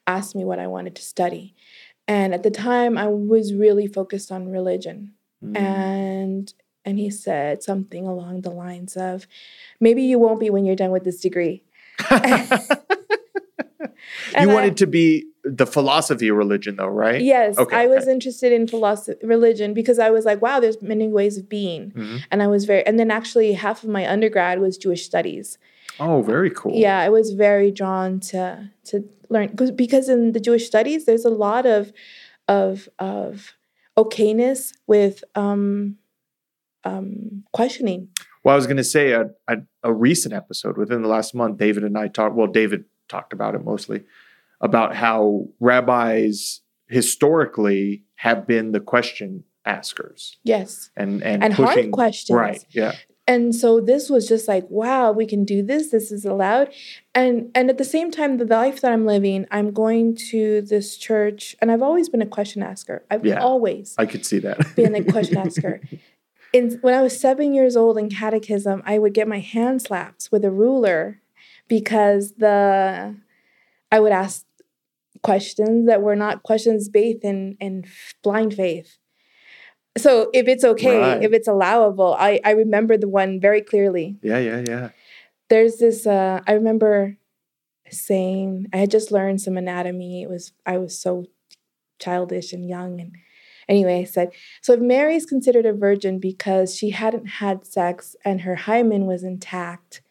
[0.07, 1.55] asked me what I wanted to study,
[2.07, 5.57] and at the time I was really focused on religion, Mm.
[5.57, 6.53] and
[6.85, 9.27] and he said something along the lines of,
[9.79, 11.63] "Maybe you won't be when you're done with this degree."
[12.11, 12.17] you
[14.35, 17.21] And I- wanted to be the philosophy of religion, though, right?
[17.21, 18.11] Yes, Okay, I was okay.
[18.13, 22.21] interested in philosophy, religion because I was like, wow, there's many ways of being, Mhm.
[22.31, 22.85] and I was very.
[22.85, 25.57] And then actually, half of my undergrad was Jewish studies.
[25.99, 26.73] Oh, very cool.
[26.75, 31.29] Yeah, I was very drawn to to learn because in the Jewish studies, there's a
[31.29, 31.91] lot of
[32.47, 33.53] of of
[33.97, 35.97] okayness with um,
[36.83, 38.09] um, questioning.
[38.43, 41.57] Well, I was going to say a, a, a recent episode within the last month,
[41.57, 42.35] David and I talked.
[42.35, 44.03] Well, David talked about it mostly
[44.61, 51.91] about how rabbis historically have been the question askers Yes, and and, and pushing, hard
[51.91, 52.37] questions.
[52.37, 52.63] Right.
[52.69, 52.93] Yeah.
[53.27, 56.71] And so this was just like wow we can do this this is allowed
[57.13, 60.97] and and at the same time the life that i'm living i'm going to this
[60.97, 63.39] church and i've always been a question asker i've Yeah.
[63.41, 64.75] always I could see that.
[64.75, 65.81] been a question asker
[66.53, 70.29] in, when i was seven years old in catechism i would get my hand slapped
[70.31, 71.21] with a ruler
[71.67, 73.15] because the
[73.91, 74.45] i would ask
[75.23, 77.83] questions that were not questions based in in
[78.21, 78.97] blind faith
[79.97, 81.23] so if it's okay Right.
[81.23, 84.39] if it's allowable i i remember the one very clearly yeah.
[84.39, 84.63] Yeah.
[84.67, 84.89] Yeah.
[85.49, 87.17] there's this uh i remember
[87.89, 91.25] saying i had just learned some anatomy it was i was so
[91.99, 93.15] childish and young and
[93.69, 94.29] anyway I said
[94.61, 99.23] so if mary's considered a virgin because she hadn't had sex and her hymen was
[99.23, 100.01] intact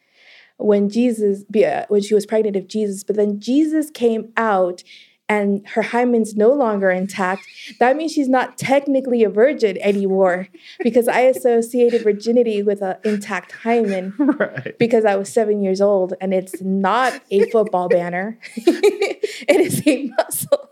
[0.57, 4.83] when jesus uh, when she was pregnant of jesus but then jesus came out
[5.27, 7.45] and her hymen's no longer intact
[7.79, 10.47] that means she's not technically a virgin anymore
[10.83, 14.77] because i associated virginity with an intact hymen right.
[14.77, 18.37] because I was seven years old and it's not a football banner.
[18.55, 20.69] it is a muscle.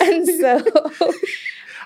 [0.00, 0.62] And so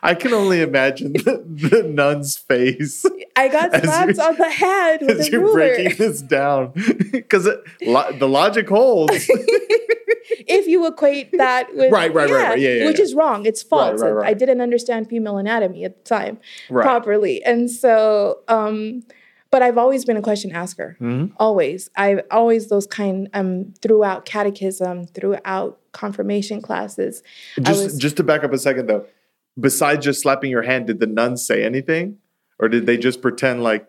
[0.03, 3.05] I can only imagine the, the nun's face
[3.37, 5.55] I got slapped on the head with as a you're ruler.
[5.55, 6.73] breaking this down
[7.13, 7.49] because
[7.83, 9.31] lo- the logic holds.
[10.49, 12.59] If you equate that with Right, right, right, right.
[12.59, 13.05] Yeah, yeah, which yeah.
[13.05, 13.47] is wrong.
[13.47, 14.01] It's false.
[14.01, 14.29] right, right.
[14.29, 16.39] I didn't understand female anatomy at the time
[16.83, 17.43] properly.
[17.45, 19.03] And so um
[19.51, 20.97] but I've always been a question asker.
[21.01, 21.33] Mhm.
[21.39, 27.23] always i've always those kind um throughout catechism throughout confirmation classes
[27.63, 29.07] Just was- just to back up a second though,
[29.59, 32.19] besides just slapping your hand, did the nuns say anything,
[32.59, 33.87] or did they just pretend like,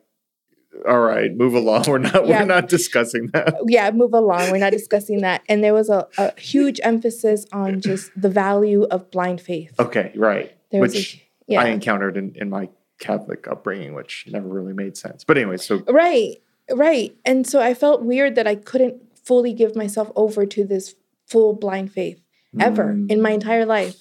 [0.88, 1.84] "All right, move along.
[1.88, 2.40] We're not Yeah.
[2.42, 6.08] we're not discussing that." yeah move along we're not discussing that and there was a,
[6.18, 10.56] a huge emphasis on just the value of blind faith Okay, right.
[10.72, 11.22] there Which a,
[11.54, 15.24] yeah I encountered in in my Catholic upbringing, which never really made sense.
[15.24, 16.36] But anyway, so right
[16.72, 20.94] right and so i felt weird that i couldn't fully give myself over to this
[21.26, 22.22] full blind faith
[22.60, 23.12] ever Mm.
[23.12, 23.96] in my entire life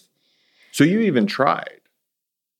[0.73, 1.81] so you even tried.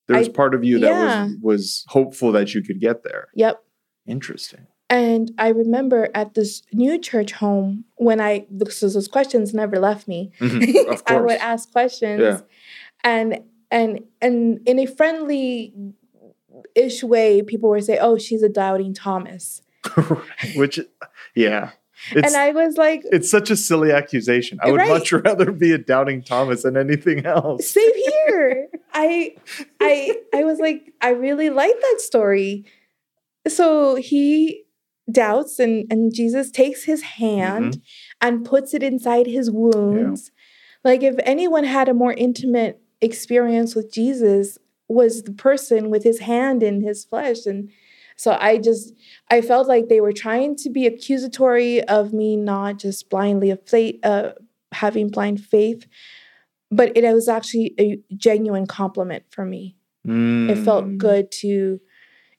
[0.07, 1.25] There was I- part of you that yeah.
[1.25, 3.29] was was hopeful that you could get there.
[3.35, 3.63] yep
[4.09, 4.66] Interesting.
[4.90, 10.09] And I remember at this new church home when I because those questions never left
[10.09, 10.33] me.
[10.40, 12.40] Mhm, Of I would ask questions, Yeah.
[13.05, 13.40] and
[13.71, 15.75] and and in a friendly
[16.75, 19.61] ish way, people would say, "Oh, she's a doubting Thomas,"
[20.57, 20.81] Which,
[21.35, 21.73] yeah,
[22.12, 24.59] it's and I was like, it's such a silly accusation.
[24.62, 24.88] I would Right.
[24.88, 27.68] much rather be a doubting Thomas than anything else.
[27.68, 29.37] "Same here." I
[29.81, 32.64] I I was like, I really like that story.
[33.46, 34.64] So he
[35.11, 38.27] doubts, and and Jesus takes his hand Mm-hmm.
[38.27, 40.31] and puts it inside his wounds.
[40.85, 46.20] Like if anyone had a more intimate experience with Jesus was the person with his
[46.20, 47.70] hand in his flesh and
[48.16, 48.94] so I just
[49.31, 53.61] I felt like they were trying to be accusatory of me not just blindly of
[53.68, 54.33] faith, uh,
[54.72, 55.87] having blind faith,
[56.70, 59.77] but it was actually a genuine compliment for me.
[60.05, 61.81] It felt Mm, good to,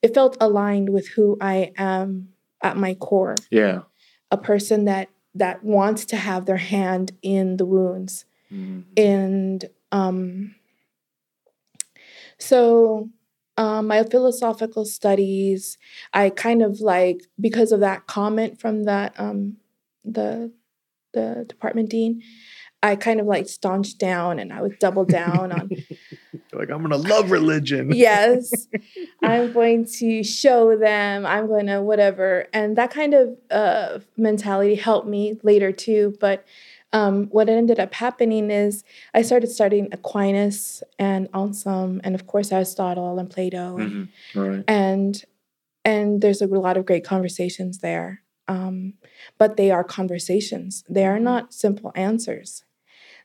[0.02, 2.30] it felt aligned with who I am
[2.62, 3.82] at my core, Yeah.
[4.32, 8.84] a person that that wants to have their hand in the wounds Mm.
[8.98, 10.56] and um,
[12.40, 13.10] so
[13.58, 15.78] um, my philosophical studies
[16.14, 19.58] i kind of like because of that comment from that um,
[20.04, 20.52] the
[21.14, 22.22] the department dean
[22.84, 25.70] i kind of like staunched down and i would double down on
[26.54, 27.92] like I'm gonna love religion.
[27.94, 28.68] yes
[29.24, 34.76] i'm going to show them i'm going to whatever and that kind of uh, mentality
[34.76, 36.46] helped me later too but
[36.92, 42.52] um, what ended up happening is i started studying aquinas and anselm and of course
[42.52, 44.08] aristotle and plato and Mhm.
[44.36, 44.64] Right.
[44.68, 45.24] and
[45.86, 48.94] and there's a lot of great conversations there um,
[49.38, 52.64] but they are conversations they are not simple answers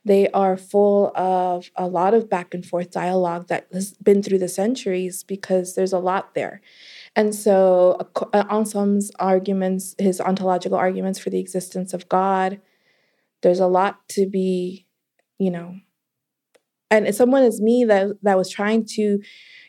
[0.05, 4.39] they are full of a lot of back and forth dialogue that has been through
[4.39, 6.61] the centuries because there's a lot there.
[7.15, 7.97] And so
[8.33, 12.59] uh, anselm's arguments his ontological arguments for the existence of god
[13.41, 14.85] there's a lot to be
[15.37, 15.75] you know,
[16.89, 19.19] and someone as me that that was trying to,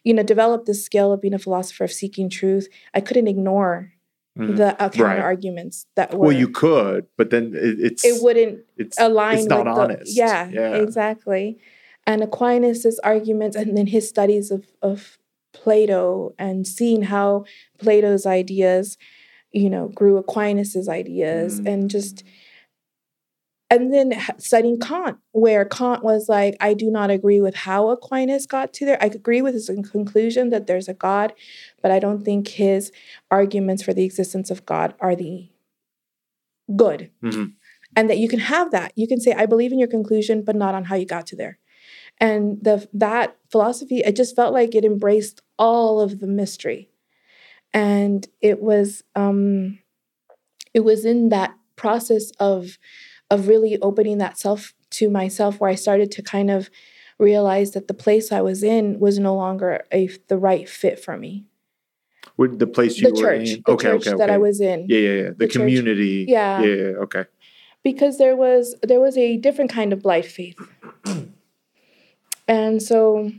[0.04, 3.92] you know, develop the skill of being a philosopher of seeking truth, I couldn't ignore
[4.36, 4.56] Mhm.
[4.56, 5.18] the uh, counter Right.
[5.20, 6.26] arguments that were.
[6.26, 9.80] Well, you could, but then it, it's it wouldn't it's align it's not with the,
[9.80, 10.16] honest.
[10.16, 10.74] yeah, yeah.
[10.76, 11.58] exactly.
[12.06, 15.18] And Aquinas's arguments, and then his studies of of
[15.52, 17.44] Plato, and seeing how
[17.78, 18.98] Plato's ideas,
[19.52, 21.66] you know, grew Aquinas's ideas, Mm.
[21.72, 22.22] and just.
[23.68, 28.46] And then studying Kant, where Kant was like, I do not agree with how Aquinas
[28.46, 29.02] got to there.
[29.02, 31.32] I agree with his conclusion that there's a God,
[31.82, 32.92] but I don't think his
[33.30, 35.48] arguments for the existence of God are the
[36.74, 37.52] good Mhm.
[37.94, 40.56] and that you can have that you can say i believe in your conclusion but
[40.56, 41.58] not on how you got to there
[42.18, 46.90] and the that philosophy it just felt like it embraced all of the mystery
[47.72, 49.78] and it was um
[50.74, 52.78] it was in that process of
[53.30, 56.70] of really opening that self to myself where i started to kind of
[57.18, 61.16] realize that the place i was in was no longer a the right fit for
[61.16, 61.44] me
[62.36, 63.62] Would the place you the were church in?
[63.66, 65.22] the okay, church okay, that i was in Yeah, yeah, yeah.
[65.30, 65.52] The, the church.
[65.62, 66.26] community.
[66.28, 66.62] Yeah.
[66.62, 67.04] yeah, yeah.
[67.04, 67.24] Okay.
[67.82, 70.58] because there was there was a different kind of blind faith
[72.48, 73.30] and so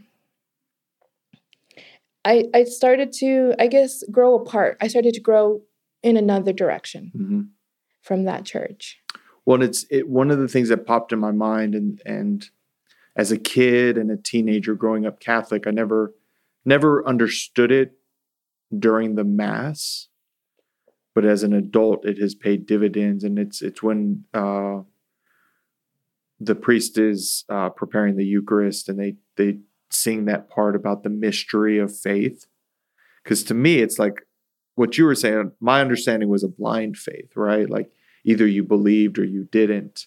[2.26, 5.62] i i started to i guess grow apart i started to grow
[6.04, 7.42] in another direction hmm
[8.02, 9.00] from that church
[9.48, 12.48] Well, it's it, one of the things that popped in my mind, and and
[13.16, 16.14] as a kid and a teenager growing up Catholic, I never
[16.66, 17.94] never understood it
[18.78, 20.10] during the mass,
[21.16, 24.82] but as an adult, it has paid dividends, and it's it's when uh,
[26.42, 31.10] the priest is uh, preparing the Eucharist, and they they sing that part about the
[31.10, 32.48] mystery of faith,
[33.24, 34.28] because to me, it's like
[34.76, 35.54] what you were saying.
[35.62, 37.70] My understanding was a blind faith, right?
[37.70, 37.90] Like
[38.28, 40.06] either you believed or you didn't.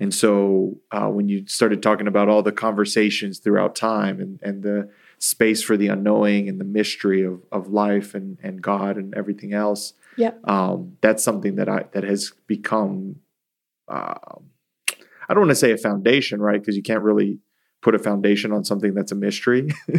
[0.00, 4.64] And so uh, when you started talking about all the conversations throughout time and, and
[4.64, 9.14] the space for the unknowing and the mystery of, of life and, and God and
[9.14, 10.46] everything else, Yep.
[10.46, 13.16] um, that's something that I that has become
[13.88, 14.50] um,
[15.28, 16.60] I don't want to say a foundation, right?
[16.60, 17.38] Because you can't really
[17.80, 19.68] put a foundation on something that's a mystery.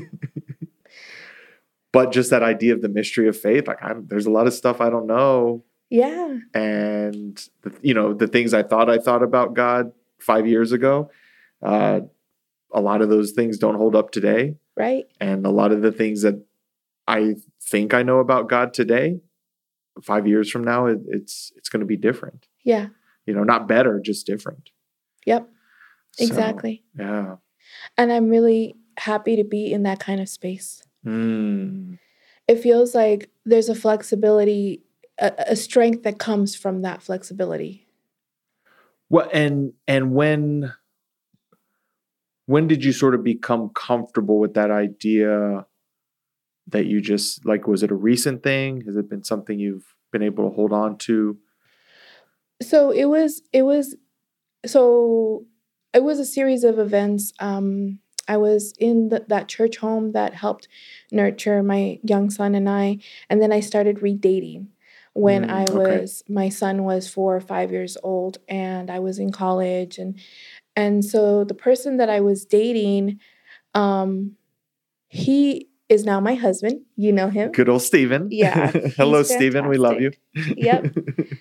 [1.93, 4.53] but just that idea of the mystery of faith, like I'm, there's a lot of
[4.53, 5.63] stuff I don't know
[6.01, 10.71] yeah and the, you know the things I thought I thought about God five years
[10.71, 11.09] ago,
[11.61, 11.99] uh,
[12.71, 15.91] a lot of those things don't hold up today, right and a lot of the
[15.91, 16.37] things that
[17.07, 17.35] I
[17.71, 19.19] think I know about God today,
[20.01, 22.47] five years from now, it, it's it's going to be different.
[22.63, 22.87] yeah
[23.27, 24.65] You know, not better, just different.
[25.31, 25.43] yep
[26.17, 26.75] So, exactly
[27.05, 27.35] yeah.
[27.97, 28.61] and i'm really
[29.09, 30.69] happy to be in that kind of space
[31.05, 31.99] Mm.
[32.51, 34.81] it feels like there's a flexibility
[35.19, 37.87] a, a strength that comes from that flexibility
[39.09, 40.73] Well, and and when
[42.45, 45.65] when did you sort of become comfortable with that idea
[46.67, 48.81] that you just like was it a recent thing?
[48.85, 51.37] Has it been something you've been able to hold on to?
[52.61, 53.95] so it was it was
[54.65, 55.45] so
[55.93, 60.33] it was a series of events um i was in the, that church home that
[60.33, 60.67] helped
[61.11, 62.97] nurture my young son and i
[63.29, 64.67] and then i started redating
[65.13, 65.73] when Mm, i okay.
[65.99, 70.19] was my son was four or five years old and i was in college and
[70.75, 73.19] and so the person that i was dating
[73.75, 74.31] um
[75.07, 78.29] he is now my husband you know him Good old Steven.
[78.31, 79.67] Yeah, Hello, Steven.
[79.67, 80.11] We love you.
[80.57, 80.95] Yep.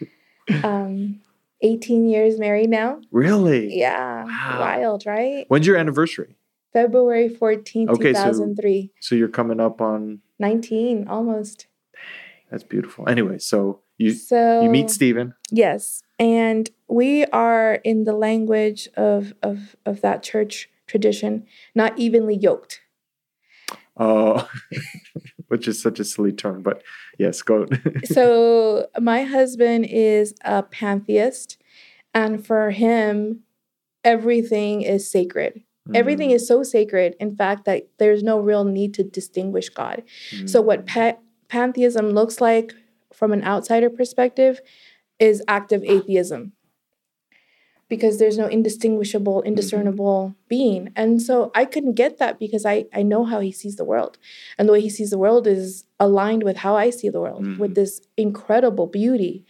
[0.65, 1.21] um
[1.63, 3.79] 18 years married now really?
[3.79, 4.25] Yeah.
[4.25, 4.59] Wow.
[4.61, 5.45] Wild, right?
[5.49, 6.37] When's your anniversary?
[6.73, 8.91] February 14th, Okay, so- 2003.
[9.01, 11.67] So you're coming up on 19 almost.
[12.53, 13.09] That's beautiful.
[13.09, 15.35] Anyway, so you so you meet Stephen.
[15.51, 16.03] Yes.
[16.19, 22.81] And we are in the language of of of that church tradition, not evenly yoked.
[23.97, 24.45] Uh,
[25.49, 26.83] which is such a silly term, but
[27.19, 27.67] yes, go.
[28.05, 31.57] so my husband is a pantheist,
[32.15, 33.41] and for him,
[34.05, 35.63] everything is sacred.
[35.95, 40.05] Everything Mm, is so sacred, in fact, that there's no real need to distinguish God.
[40.33, 41.17] mm, So, what pa-
[41.53, 42.73] pantheism looks like
[43.13, 44.63] from an outsider perspective
[45.19, 46.53] is active atheism
[47.91, 50.91] because there's no indistinguishable, indiscernible being.
[50.97, 54.17] And so I couldn't get that because I, I know how he sees the world.
[54.57, 57.45] And the way he sees the world is aligned with how I see the world,
[57.45, 57.59] Mhm.
[57.59, 59.45] with this incredible beauty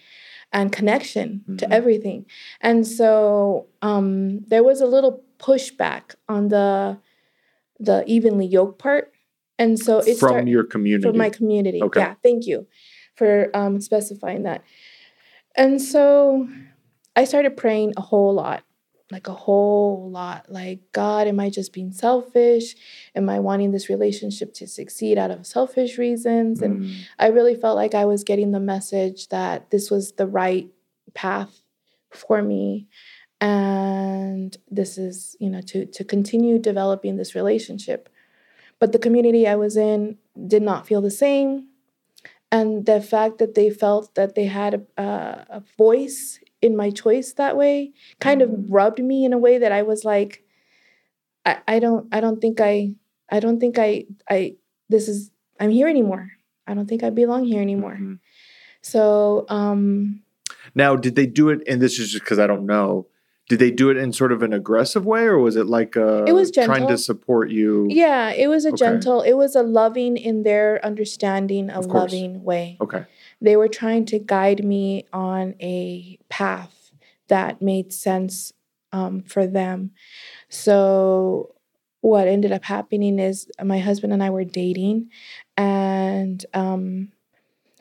[0.53, 1.59] and connection Mhm.
[1.59, 2.27] to everything.
[2.61, 6.99] And so um, there was a little pushback on the
[7.79, 9.13] the evenly yoked part.
[9.59, 11.09] And so it's from start- your community.
[11.09, 11.83] From my community.
[11.83, 12.01] Okay.
[12.01, 12.67] Yeah, thank you
[13.17, 14.65] for um, specifying that.
[15.57, 16.49] And so
[17.15, 18.65] I started praying a whole lot.
[19.11, 20.47] like a whole lot.
[20.51, 22.75] Like, God, am I just being selfish?
[23.15, 26.63] Am I wanting this relationship to succeed out of selfish reasons?
[26.63, 26.95] And Mm.
[27.19, 30.71] I really felt like I was getting the message that this was the right
[31.13, 31.61] path
[32.11, 32.89] for me.
[33.39, 38.09] And this is, you know, to to continue developing this relationship.
[38.83, 40.19] But the community I was in
[40.53, 41.69] did not feel the same.
[42.51, 46.91] And the fact that they felt that they had a, a, a voice in my
[46.91, 48.67] choice that way kind of Mm.
[48.69, 50.43] rubbed me in a way that I was like,
[51.47, 52.75] I, I don't I don't think I
[53.31, 53.91] I don't think I
[54.29, 54.57] I
[54.89, 55.31] this is
[55.61, 56.33] I'm here anymore.
[56.67, 57.99] I don't think I belong here anymore.
[58.01, 58.19] Mhm.
[58.83, 60.23] So um
[60.75, 61.63] Now, did they do it?
[61.69, 63.07] And this is just because I don't know.
[63.49, 66.25] Did they do it in sort of an aggressive way, or was it like uh,
[66.27, 67.89] It was trying to support you?
[67.91, 68.77] yeah, it was a Okay.
[68.79, 72.79] gentle, it was a loving in their understanding, a Of loving way.
[72.81, 73.05] Okay.
[73.41, 76.93] They were trying to guide me on a path
[77.29, 78.53] that made sense
[78.93, 79.91] um, for them.
[80.49, 81.55] So
[82.01, 85.09] what ended up happening is my husband and I were dating,
[85.57, 87.09] and um,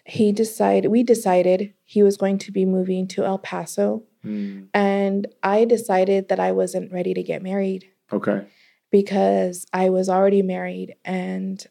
[0.05, 4.67] he decided we decided he was going to be moving to El Paso, Mm.
[4.74, 8.45] and I decided that I wasn't ready to get married Okay.
[8.91, 11.65] because I was already married and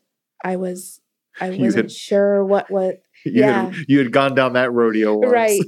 [0.44, 1.00] I was
[1.40, 3.64] I wasn't had- sure what what You, Yeah.
[3.70, 5.30] had, you had gone down that rodeo once.
[5.32, 5.60] Right.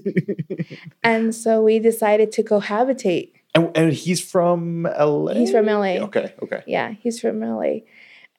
[1.03, 3.33] and so we decided to cohabitate.
[3.55, 5.35] and, and he's from LA?
[5.35, 5.99] He's from LA.
[6.09, 6.33] Okay.
[6.43, 6.63] Okay.
[6.67, 7.81] Yeah, he's from LA.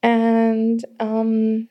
[0.01, 1.69] And um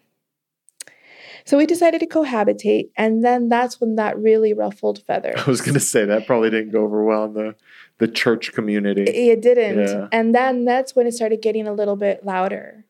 [1.44, 5.34] so we decided to cohabitate and then that's when that really ruffled feathers.
[5.44, 7.54] I was going to say that probably didn't go over well in the,
[7.98, 9.02] the church community.
[9.02, 9.86] It didn't.
[9.86, 10.08] Yeah.
[10.12, 12.84] And then that's when it started getting a little bit louder.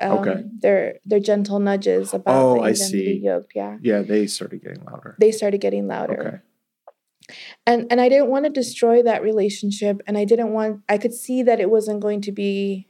[0.00, 0.44] Um, Okay.
[0.60, 3.20] Their their gentle nudges about Oh, I things and be see.
[3.24, 3.52] yoked.
[3.54, 3.78] Yeah.
[3.82, 5.16] yeah, they started getting louder.
[5.20, 6.20] They started getting louder.
[6.26, 7.34] Okay.
[7.66, 10.00] And and I didn't want to destroy that relationship.
[10.06, 12.88] And I didn't want I could see that it wasn't going to be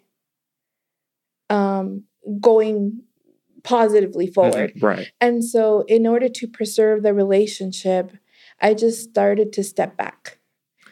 [1.50, 2.04] um
[2.40, 3.02] going
[3.72, 4.72] positively forward.
[4.74, 5.06] Mhm, Right.
[5.20, 8.12] And so in order to preserve the relationship,
[8.60, 10.38] I just started to step back.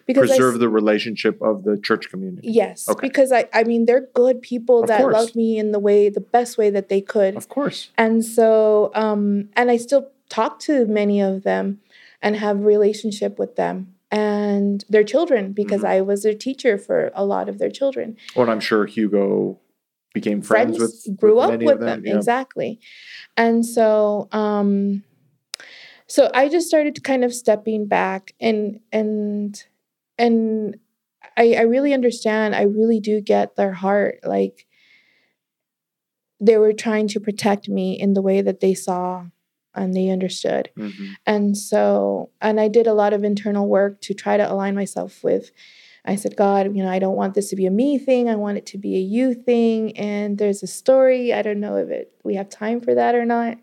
[0.06, 2.48] Because Preserve s- the relationship of the church community.
[2.62, 3.08] Yes, Okay.
[3.08, 5.14] because I, I mean, they're good people Of that course.
[5.14, 7.34] loved me in the way, the best way that they could.
[7.34, 7.90] Of course.
[7.98, 11.80] And so, um, and I still talk to many of them
[12.22, 15.88] and have relationship with them and their children because Mhm.
[15.88, 18.16] I was their teacher for a lot of their children.
[18.36, 19.58] Well, and I'm sure Hugo
[20.16, 22.16] became friends, with grew with up with them, Yeah.
[22.16, 22.80] exactly.
[23.36, 25.04] And so, um,
[26.06, 29.62] so I just started kind of stepping back and and
[30.18, 30.76] and
[31.36, 32.54] I, I really understand.
[32.54, 34.20] I really do get their heart.
[34.24, 34.66] Like
[36.40, 39.26] they were trying to protect me in the way that they saw
[39.74, 40.70] and they understood.
[40.78, 41.08] Mhm.
[41.26, 45.22] And so, and I did a lot of internal work to try to align myself
[45.22, 45.50] with.
[46.06, 48.28] I said, God, you know, I don't want this to be a me thing.
[48.28, 49.96] I want it to be a you thing.
[49.96, 51.32] And there's a story.
[51.32, 53.58] I don't know if it we have time for that or not.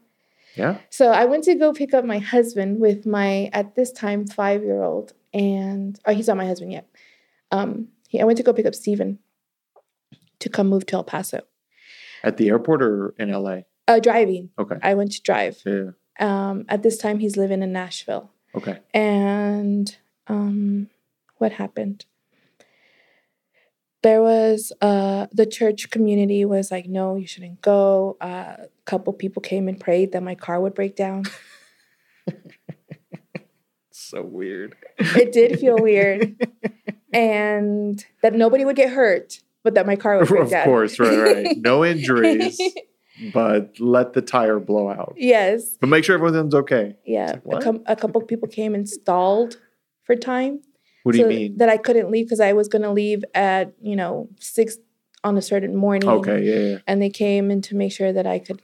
[0.55, 0.77] Yeah.
[0.89, 4.61] So I went to go pick up my husband with my at this time five
[4.61, 6.87] year old, and oh, he's not my husband yet.
[7.51, 9.19] Um, he, I went to go pick up Stephen
[10.39, 11.41] to come move to El Paso.
[12.23, 13.61] At the airport or in LA?
[13.87, 14.49] Uh, driving.
[14.59, 14.75] Okay.
[14.81, 15.61] I went to drive.
[15.65, 15.91] Yeah.
[16.19, 18.31] Um, at this time, he's living in Nashville.
[18.55, 18.79] Okay.
[18.93, 19.95] And
[20.27, 20.89] um,
[21.37, 22.05] what happened?
[24.03, 28.17] There was uh, the church community was like, no, you shouldn't go.
[28.21, 31.23] Uh, a couple people came and prayed that my car would break down.
[33.95, 34.75] So weird.
[34.99, 36.35] It did feel weird,
[37.11, 40.61] and that nobody would get hurt, but that my car would break of down.
[40.61, 41.57] Of course, right, right.
[41.61, 42.59] No injuries,
[43.33, 45.13] but let the tire blow out.
[45.17, 46.95] yes, But make sure everyone's okay.
[47.05, 47.37] yeah.
[47.45, 49.57] like, a, com- a couple people came and stalled
[50.03, 50.61] for time.
[51.03, 51.57] What do so you mean?
[51.57, 54.77] That I couldn't leave because I was going to leave at you know six
[55.23, 56.09] on a certain morning.
[56.09, 56.77] Okay, yeah, yeah.
[56.87, 58.61] and they came in to make sure that I could,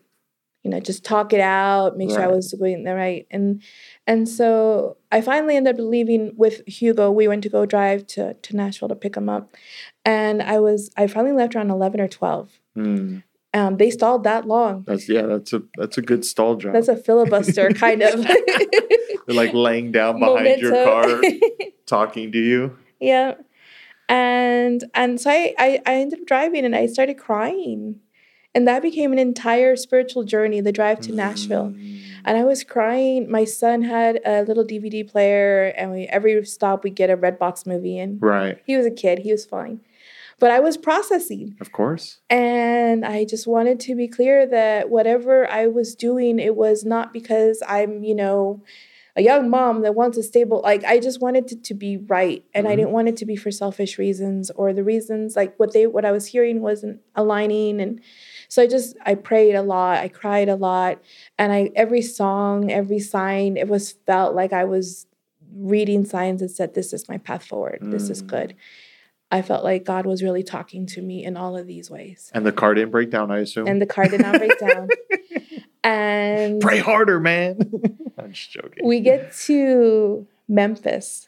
[0.63, 3.25] you know, just talk it out, make sure I was doing the right.
[3.31, 3.61] And
[4.07, 7.11] and so I finally ended up leaving with Hugo.
[7.11, 9.55] We went to go drive to to Nashville to pick him up,
[10.05, 12.59] and I was I finally left around eleven or twelve.
[12.75, 13.19] Hmm.
[13.53, 14.83] Um, they stalled that long.
[14.85, 16.73] That's yeah, that's a that's a good stall job.
[16.73, 21.21] That's a filibuster kind of They're like laying down behind your car
[21.85, 22.77] talking to you.
[22.99, 23.35] yeah.
[24.07, 27.99] And and so I, I I ended up driving and I started crying.
[28.55, 31.69] And that became an entire spiritual journey, the drive to Nashville.
[31.69, 32.01] Mm.
[32.25, 33.29] And I was crying.
[33.29, 37.67] My son had a little DVD player, and we every stop we get a Redbox
[37.67, 38.17] movie in.
[38.19, 38.59] Right.
[38.65, 39.81] He was a kid; he was fine.
[40.39, 42.19] But I was processing, Of course.
[42.29, 47.11] and I just wanted to be clear that whatever I was doing, it was not
[47.13, 48.63] because I'm, you know,
[49.15, 52.45] a young mom that wants a stable like I just wanted it to be right
[52.53, 52.77] and I Mhm.
[52.77, 56.05] didn't want it to be for selfish reasons or the reasons like what they what
[56.05, 57.99] I was hearing wasn't aligning and
[58.47, 61.01] so I just I prayed a lot, I cried a lot
[61.37, 65.05] and I every song, every sign it was felt like I was
[65.53, 67.79] reading signs that said this is my path forward.
[67.91, 68.27] This is Mm.
[68.27, 68.55] good.
[69.31, 72.31] I felt like God was really talking to me in all of these ways.
[72.33, 73.67] And the car didn't break down, I assume.
[73.67, 74.89] And the car did not break down.
[75.81, 77.71] And Pray harder, man.
[78.17, 78.85] I'm just joking.
[78.85, 81.27] we get to Memphis.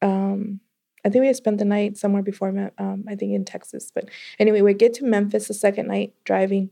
[0.00, 0.60] Um,
[1.04, 3.90] I think we had spent the night somewhere before, um, I think in Texas.
[3.92, 4.08] But
[4.38, 6.70] anyway, we get to Memphis the second night driving.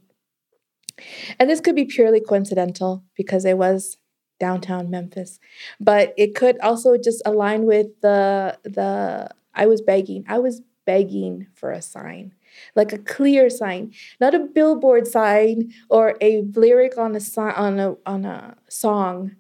[1.39, 3.99] And this could be purely coincidental because it was
[4.39, 5.39] downtown Memphis,
[5.81, 10.25] but it could also just align with the the I was begging.
[10.29, 12.35] I was begging for a sign,
[12.75, 17.79] like a clear sign, not a billboard sign or a lyric on a sign on
[17.79, 19.37] a on a song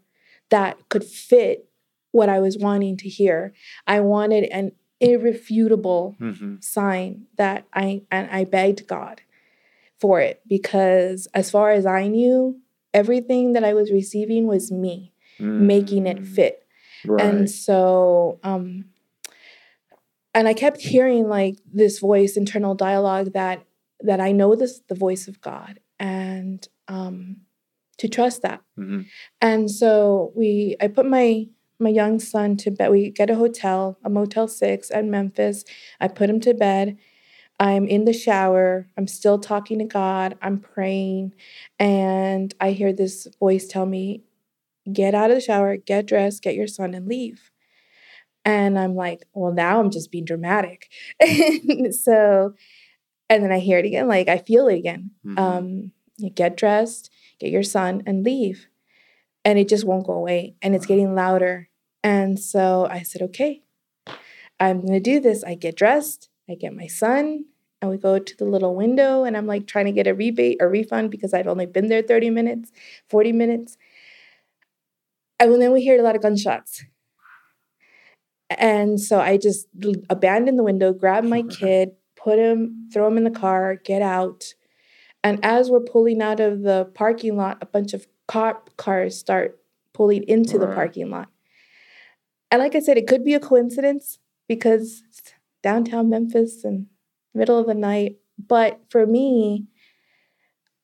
[0.50, 1.68] that could fit
[2.12, 3.52] what I was wanting to hear.
[3.86, 9.20] I wanted an irrefutable hmm sign that I and I begged God
[10.00, 12.60] for it because as far as I knew,
[12.94, 16.64] everything that I was receiving was me making it fit.
[17.00, 17.24] Mm, Right.
[17.26, 18.84] And so um
[20.34, 23.64] and I kept hearing like this voice, internal dialogue that
[24.00, 27.36] that I know this the voice of God and um
[27.98, 28.60] to trust that.
[28.78, 29.06] Mhm.
[29.40, 31.46] And so we I put my
[31.78, 32.90] my young son to bed.
[32.90, 35.64] We get a hotel, a Motel 6 at Memphis.
[36.00, 36.96] I put him to bed.
[37.60, 38.88] I'm in the shower.
[38.98, 40.36] I'm still talking to God.
[40.42, 41.34] I'm praying.
[41.78, 44.24] And I hear this voice tell me,
[44.92, 47.51] get out of the shower, get dressed, get your son, and leave.
[48.44, 50.90] And I'm like, well, now I'm just being dramatic.
[51.90, 52.54] so,
[53.28, 55.10] and then I hear it again, like I feel it again.
[55.24, 55.38] Mhm.
[55.38, 58.68] Um, you get dressed, get your son, and leave.
[59.44, 60.54] And it just won't go away.
[60.62, 61.68] And it's getting louder.
[62.04, 63.62] And so I said, okay,
[64.60, 65.42] I'm going to do this.
[65.44, 67.46] I get dressed, I get my son,
[67.80, 69.24] and we go to the little window.
[69.24, 72.02] And I'm like trying to get a rebate or refund because I'd only been there
[72.02, 72.72] 30 minutes,
[73.08, 73.76] 40 minutes.
[75.38, 76.84] And then we hear a lot of gunshots.
[78.58, 79.66] And so I just
[80.10, 84.54] abandoned the window, grabbed my kid, put him, throw him in the car, get out.
[85.24, 89.60] And as we're pulling out of the parking lot, a bunch of cop cars start
[89.92, 91.28] pulling into the parking lot.
[92.50, 95.32] And like I said, it could be a coincidence because it's
[95.62, 96.86] downtown Memphis and
[97.34, 98.16] middle of the night.
[98.38, 99.66] But for me,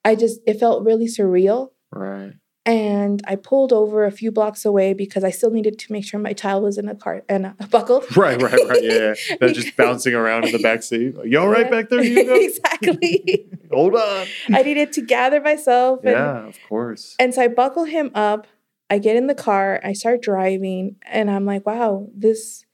[0.04, 1.70] I just, it felt really surreal.
[1.92, 2.32] right.
[2.68, 6.20] And I pulled over a few blocks away because I still needed to make sure
[6.20, 8.04] my child was in a car and a buckle.
[8.14, 8.82] Right, right, right.
[8.84, 9.14] Yeah.
[9.30, 9.36] yeah.
[9.40, 11.14] They're just bouncing around in the back seat.
[11.24, 11.70] You all right Yeah.
[11.70, 12.34] back there, Hugo?
[12.48, 13.48] exactly.
[13.72, 14.26] Hold on.
[14.52, 16.00] I needed to gather myself.
[16.04, 17.16] And, Yeah, of course.
[17.18, 18.46] and so I buckle him up.
[18.90, 19.80] I get in the car.
[19.82, 20.96] I start driving.
[21.06, 22.66] And I'm like, wow, this,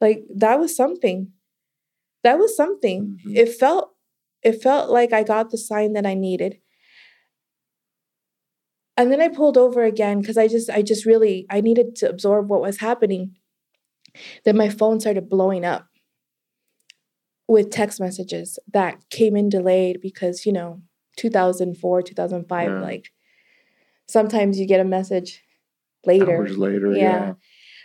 [0.00, 1.32] like, that was something.
[2.24, 3.18] That was something.
[3.26, 3.36] Mhm.
[3.36, 3.92] It felt,
[4.42, 6.60] it felt like I got the sign that I needed.
[8.98, 12.08] And then I pulled over again because I just, I just really, I needed to
[12.10, 13.36] absorb what was happening.
[14.44, 15.86] Then my phone started blowing up
[17.46, 20.82] with text messages that came in delayed because, you know,
[21.16, 22.80] 2004, 2005, Yeah.
[22.80, 23.12] like
[24.08, 25.42] sometimes you get a message
[26.04, 26.36] later.
[26.36, 27.00] Hours later, Yeah.
[27.02, 27.32] yeah.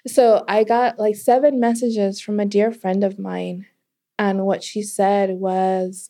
[0.08, 3.68] So I got like seven messages from a dear friend of mine.
[4.20, 6.10] And what she said was,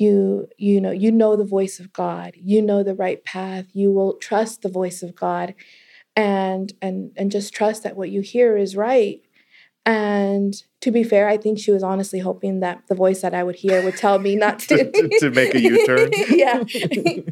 [0.00, 2.32] you you know you know the voice of god.
[2.36, 3.66] You know the right path.
[3.72, 5.54] You will trust the voice of god
[6.16, 9.20] and and and just trust that what you hear is right.
[9.86, 13.42] And to be fair i think she was honestly hoping that the voice that i
[13.42, 16.10] would hear would tell me not to To- to- make a U-turn?
[16.30, 16.62] yeah.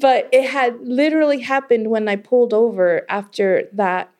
[0.00, 4.10] But it had literally happened when i pulled over after that.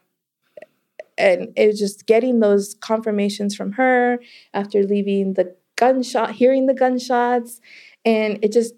[1.18, 4.18] And it was just getting those confirmations from her
[4.54, 7.60] after leaving the gunshot hearing the gunshots
[8.04, 8.74] and it just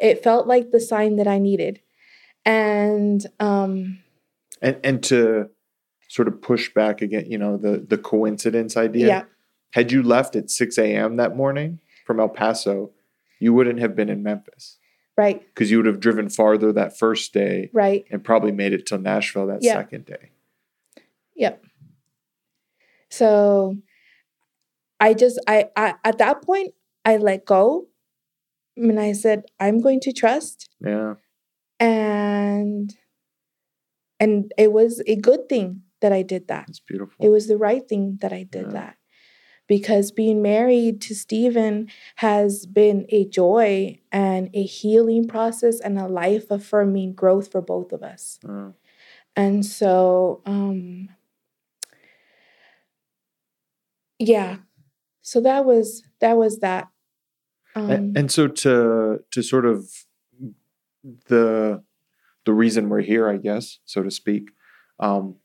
[0.00, 1.80] it felt like the sign that i needed
[2.44, 3.98] and um
[4.62, 5.50] And and to
[6.08, 9.06] sort of push back again, you know, the the coincidence idea.
[9.06, 9.22] yeah
[9.72, 11.16] Had you left at 6 a.m.
[11.16, 12.92] that morning from El Paso,
[13.40, 14.78] you wouldn't have been in Memphis
[15.16, 18.86] right because you would have driven farther that first day right and probably made it
[18.86, 20.30] till Nashville that second day.
[21.36, 21.64] Yep.
[23.10, 23.76] So
[25.04, 26.72] I just I, I at that point
[27.04, 27.88] I let go
[28.76, 31.14] and I said I'm going to trust Yeah.
[31.78, 32.94] and
[34.18, 36.66] and it was a good thing that I did that.
[36.68, 37.24] It's beautiful.
[37.24, 38.72] It was the right thing that I did Yeah.
[38.80, 38.96] that.
[39.66, 46.06] Because being married to Stephen has been a joy and a healing process and a
[46.06, 48.38] life affirming growth for both of us.
[49.36, 51.08] And so, um,
[54.18, 54.58] yeah,
[55.24, 56.88] so that was that was that.
[57.74, 59.88] Um, and, and so to to sort of
[61.28, 61.82] the
[62.44, 64.50] the reason we're here, I guess, so to speak.
[65.00, 65.36] Um,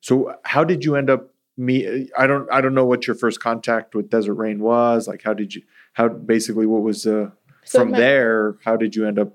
[0.00, 3.40] so how did you end up me I don't I don't know what your first
[3.40, 5.08] contact with Desert Rain was.
[5.08, 7.30] Like how did you how basically what was uh
[7.64, 9.32] So from my- there, how did you end up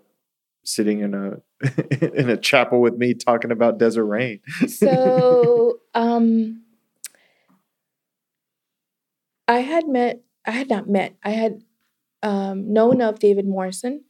[0.64, 1.42] sitting in a
[2.14, 4.40] in a chapel with me talking about Desert Rain?
[4.68, 6.62] so um
[9.48, 11.62] i had met i had not met i had
[12.24, 14.04] um, known of david morrison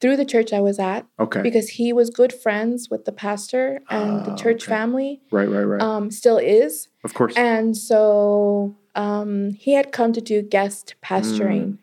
[0.00, 1.42] through the church i was at Okay.
[1.42, 4.70] because he was good friends with the pastor and the Ah, church okay.
[4.70, 5.80] family right, right, right.
[5.82, 7.36] um, still is of course.
[7.36, 11.78] and so um, he had come to do guest pastoring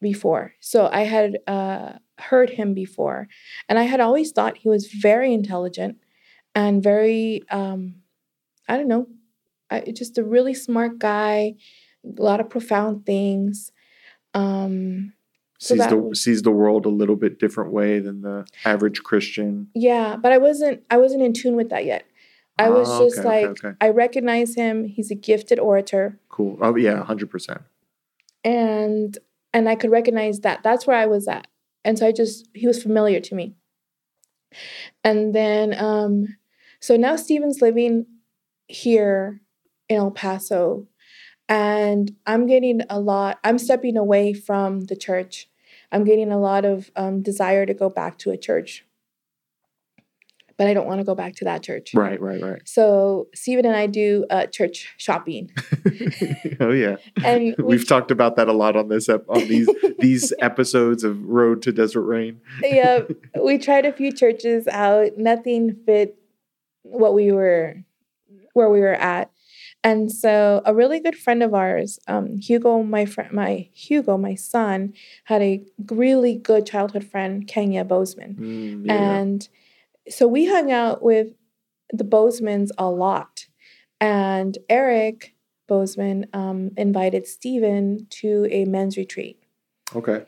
[0.00, 0.54] before.
[0.60, 3.28] So I had uh, heard him before.
[3.68, 5.98] And I had always thought he was very intelligent
[6.54, 7.96] and very, um,
[8.68, 9.06] I don't know,
[9.70, 11.54] I, just a really smart guy,
[12.18, 13.72] a lot of profound things.
[14.34, 15.12] Um,
[15.58, 19.02] so sees that the sees the world a little bit different way than the average
[19.02, 19.68] Christian.
[19.74, 22.04] yeah, but I wasn't I wasn't in tune with that yet.
[22.58, 23.76] I was Ah, just okay, like okay, okay.
[23.80, 24.84] I recognize him.
[24.84, 26.18] He's a gifted orator.
[26.28, 26.58] Cool.
[26.60, 27.62] Oh yeah, hundred percent.
[28.44, 29.16] and
[29.54, 31.46] and I could recognize that that's where I was at.
[31.84, 33.54] And so I just he was familiar to me.
[35.04, 36.36] And then um
[36.80, 38.06] so now Steven's living
[38.68, 39.40] here
[39.88, 40.86] in El Paso
[41.48, 45.48] and I'm getting a lot I'm stepping away from the church.
[45.92, 48.84] I'm getting a lot of um, desire to go back to a church.
[50.58, 51.92] But I don't want to go back to that church.
[51.92, 52.62] Right, right, right.
[52.64, 55.50] So Stephen and I do uh, church shopping.
[56.60, 56.96] oh yeah.
[57.22, 59.68] And we We've talked about that a lot on this ep- on these
[59.98, 62.40] these episodes of Road to Desert Rain.
[62.62, 63.00] yeah,
[63.40, 65.18] we tried a few churches out.
[65.18, 66.18] Nothing fit
[66.82, 67.76] what we were
[68.54, 69.30] where we were at.
[69.84, 74.34] And so a really good friend of ours, um, Hugo, my friend, my Hugo, my
[74.34, 78.34] son, had a really good childhood friend, Kenya Bozeman.
[78.34, 78.94] Mm, yeah.
[78.94, 79.48] And
[80.08, 81.28] so we hung out with
[81.92, 83.46] the Bozemans a lot.
[84.00, 85.34] And Eric
[85.66, 89.42] Bozeman um, invited Stephen to a men's retreat.
[89.94, 90.24] okay.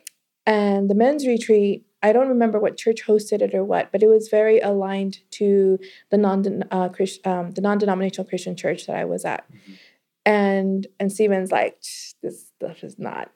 [0.46, 4.06] And the men's retreat, I don't remember what church hosted it or what, but it
[4.06, 5.78] was very aligned to
[6.10, 9.44] the non uh, Christ, um, the non denominational Christian church that I was at.
[9.50, 9.74] Mhm.
[10.26, 11.80] And and Stephen's like,
[12.22, 13.30] this stuff is not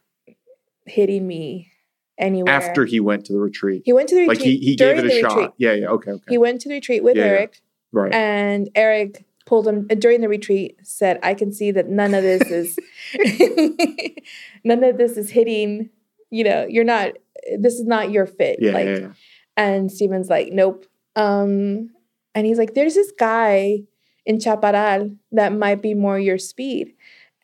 [0.86, 1.70] hitting me
[2.18, 2.52] anywhere.
[2.54, 3.82] After he went to the retreat.
[3.84, 5.34] he went to the Like retreat, he, he gave it a shot.
[5.36, 5.50] retreat.
[5.58, 5.86] Yeah, yeah.
[5.88, 6.24] Okay, okay.
[6.28, 7.30] He went to the retreat with Yeah, yeah.
[7.30, 7.60] Eric,
[7.92, 8.12] right.
[8.12, 10.76] and Eric pulled him uh, during the retreat.
[10.82, 12.78] Said, "I can see that none of this is,
[14.64, 15.90] none of this is hitting.
[16.30, 17.12] You know, you're not.
[17.58, 18.58] This is not your fit.
[18.60, 19.12] yeah, like, yeah, yeah.
[19.56, 20.86] and Steven's like, nope.
[21.16, 21.90] Um,
[22.34, 23.80] and he's like, there's this guy
[24.24, 26.94] in Chaparral that might be more your speed.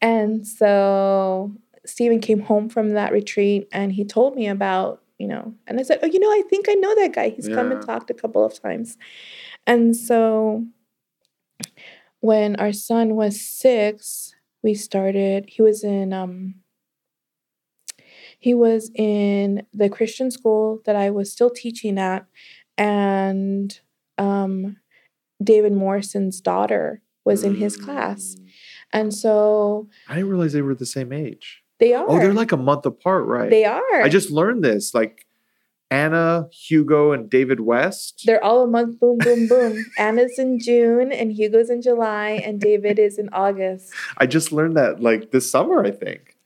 [0.00, 1.52] And so
[1.84, 5.82] Steven came home from that retreat and he told me about, you know, and I
[5.82, 7.30] said, oh, you know, I think I know that guy.
[7.30, 8.96] He's come and talked a couple of times.
[9.66, 10.64] And so
[12.20, 16.54] when our son was six, we started, he was in, um,
[18.48, 22.24] he was in the Christian school that I was still teaching at,
[22.78, 23.78] and
[24.16, 24.78] um,
[25.44, 28.36] David Morrison's daughter was in his class.
[28.38, 28.44] Mm.
[28.94, 31.62] And so I didn't realize they were the same age.
[31.78, 32.06] they are.
[32.08, 33.50] Oh, they're like a month apart, right?
[33.50, 34.00] they are.
[34.00, 34.94] I just learned this.
[34.94, 35.26] Like
[35.90, 38.22] Anna, Hugo, and David West.
[38.24, 39.84] They're all a month, boom, boom, boom.
[39.98, 43.92] Anna's in June, and Hugo's in July, and David is in August.
[44.16, 46.37] I just learned that like this summer, I think.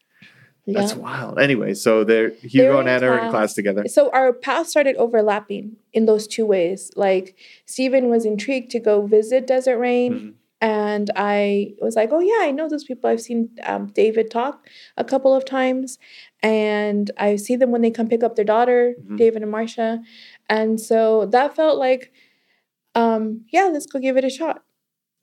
[0.66, 1.38] That's wild.
[1.40, 3.30] Anyway, so they're Hugo They're and Anna are in class.
[3.32, 3.84] class together.
[3.88, 6.90] So our paths started overlapping in those two ways.
[6.94, 7.34] Like
[7.66, 10.32] Stephen was intrigued to go visit Desert Rain, Mhm.
[10.60, 13.10] and I was like, "Oh yeah, I know those people.
[13.10, 15.98] I've seen um, David talk a couple of times,
[16.44, 19.16] and I see them when they come pick up their daughter, Mhm.
[19.18, 20.00] David and Marcia,
[20.48, 22.12] and so that felt like,
[22.94, 24.62] um, yeah, let's go give it a shot."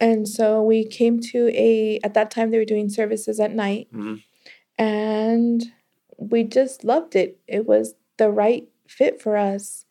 [0.01, 1.99] And so we came to a.
[2.03, 4.21] At that time, they were doing services at night, Mhm.
[4.79, 5.65] And
[6.17, 7.37] we just loved it.
[7.47, 9.85] It was the right fit for us.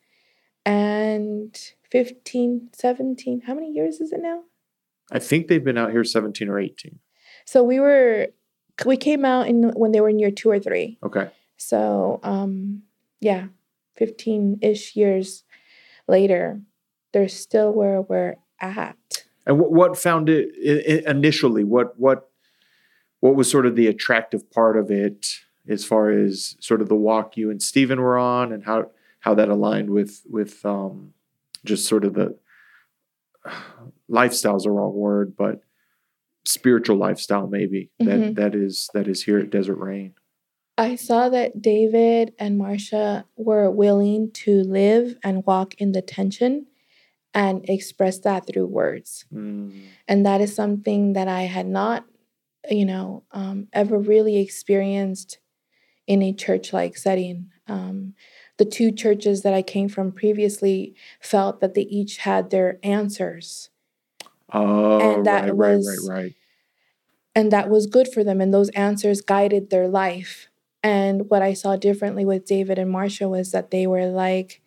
[0.65, 1.57] And
[1.91, 4.41] 15, 17, how many years is it now?
[5.11, 6.99] I think they've been out here 17 or 18.
[7.45, 8.27] So we were
[8.85, 10.99] we came out in when they were in year 2 or 3.
[11.03, 11.29] Okay.
[11.57, 12.83] So um
[13.19, 13.47] yeah,
[13.99, 15.43] 15ish years
[16.07, 16.61] later,
[17.11, 19.25] they're still where we're at.
[19.45, 21.63] And what, what found it initially?
[21.63, 22.28] What what
[23.19, 25.27] what was sort of the attractive part of it
[25.67, 28.91] as far as sort of the walk you and Stephen were on and how
[29.21, 31.13] how that aligned with with um
[31.65, 32.37] just sort of the
[34.07, 35.61] lifestyle's the wrong word, but
[36.45, 38.35] spiritual lifestyle maybe that Mhm.
[38.35, 40.13] that is that is here at Desert Rain.
[40.77, 46.67] I saw that David and Marcia were willing to live and walk in the tension
[47.33, 49.25] and express that through words.
[49.31, 49.73] Mm,
[50.07, 52.05] And that is something that I had not,
[52.69, 55.39] you know, um, ever really experienced
[56.07, 57.51] in a church like setting.
[57.67, 58.15] Um,
[58.57, 63.69] the two churches that I came from previously felt that they each had their answers.
[64.51, 66.35] Oh, And that right, was- right, right, right.
[67.35, 70.47] and that was good for them and those answers guided their life
[70.81, 74.61] and what i saw differently with david and marcia was that they were like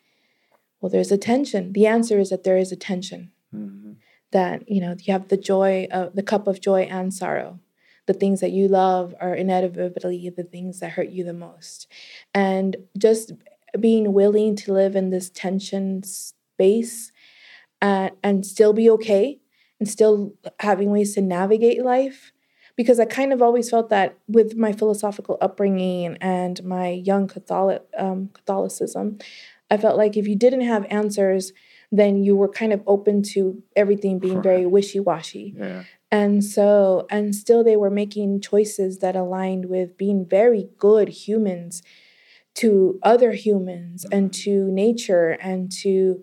[0.79, 3.95] well there's a tension the answer is that there is a tension Mhm.
[4.31, 7.59] that you know you have the joy of the cup of joy and sorrow
[8.05, 11.87] the things that you love are inevitably the things that hurt you the most.
[12.33, 13.31] And just
[13.79, 17.11] being willing to live in this tension space
[17.81, 19.39] uh, and still be okay
[19.79, 22.31] and still having ways to navigate life
[22.75, 27.83] because i kind of always felt that with my philosophical upbringing and my young Catholic,
[27.97, 29.17] um, catholicism
[29.71, 31.51] i felt like if you didn't have answers
[31.93, 35.53] then you were kind of open to everything being very wishy-washy.
[35.55, 35.83] Yeah.
[36.13, 41.81] And so, and still they were making choices that aligned with being very good humans
[42.53, 46.21] to other humans and to nature and to,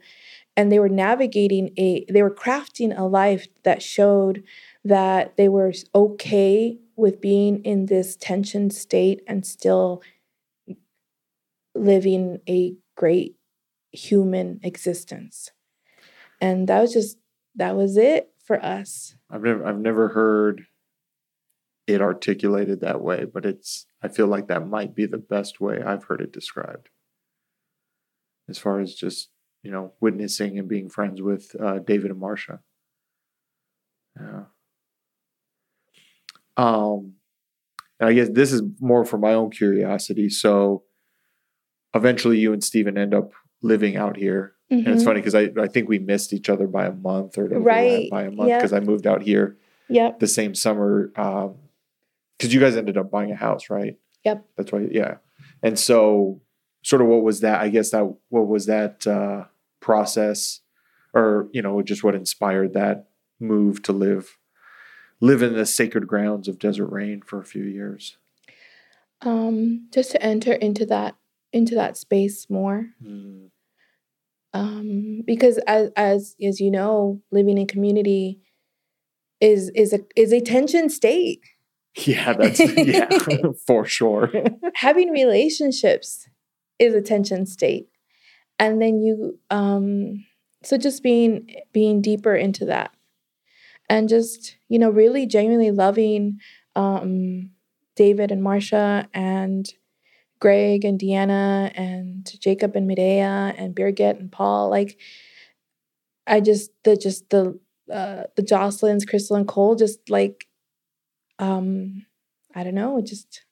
[0.57, 4.45] and they were navigating a, they were crafting a life that showed
[4.85, 10.03] that they were okay with being in this tension state and still
[11.75, 13.35] living a great
[13.91, 15.51] human existence.
[16.41, 17.19] And that was just,
[17.57, 19.15] that was it for us.
[19.31, 20.65] I've never I've never heard
[21.87, 25.81] it articulated that way, but it's I feel like that might be the best way
[25.81, 26.89] I've heard it described.
[28.49, 29.29] As far as just,
[29.63, 32.59] you know, witnessing and being friends with uh, David and Marcia.
[34.21, 34.43] Yeah.
[36.57, 37.13] Um
[38.01, 40.29] and I guess this is more for my own curiosity.
[40.29, 40.83] So
[41.95, 43.31] eventually you and Steven end up
[43.63, 44.55] living out here.
[44.71, 45.05] And it's Mhm.
[45.05, 48.23] funny because I, I think we missed each other by a month or Right, by
[48.23, 49.57] a month because I moved out here
[49.89, 50.21] Yep.
[50.21, 53.99] the same summer because you guys ended up buying a house, right?
[54.25, 54.45] Yep.
[54.57, 55.17] That's why, yeah.
[55.63, 56.41] And so,
[56.83, 57.61] sort of, what was that?
[57.61, 59.45] I guess that what was that uh,
[59.81, 60.61] process,
[61.15, 63.09] or you know, just what inspired that
[63.41, 64.39] move to live
[65.23, 68.17] live in the sacred grounds of Desert Rain for a few years?
[69.23, 71.17] Um, just to enter into that
[71.53, 72.91] into that space more.
[73.05, 73.51] Mm,
[74.53, 78.41] Um, because as as as you know, living in community
[79.41, 81.41] is is a is a tension state.
[81.97, 83.09] Yeah, that's yeah,
[83.67, 84.31] for sure.
[84.75, 86.29] Having relationships
[86.79, 87.89] is a tension state.
[88.59, 90.25] And then you um
[90.63, 92.93] so just being being deeper into that.
[93.89, 96.39] And just, you know, really genuinely loving
[96.77, 97.51] um
[97.97, 99.69] David and Marcia and
[100.41, 104.71] Greg and Deanna and Jacob and Medea and Birgit and Paul.
[104.71, 104.99] Like,
[106.27, 107.59] I just the just the
[107.93, 109.75] uh, the Jocelyn's, Crystal and Cole.
[109.75, 110.47] Just like,
[111.39, 112.07] um,
[112.55, 113.45] I don't know, just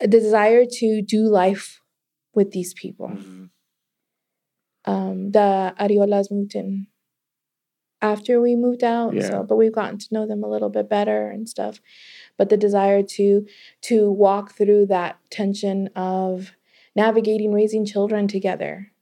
[0.00, 1.80] a desire to do life
[2.34, 3.08] with these people.
[3.08, 3.50] Mm,
[4.84, 6.88] Um, the Ariolas moved in
[8.02, 9.28] after we moved out, Yeah.
[9.28, 11.80] so but we've gotten to know them a little bit better and stuff.
[12.36, 13.46] But the desire to
[13.82, 16.52] to walk through that tension of
[16.94, 18.92] navigating raising children together,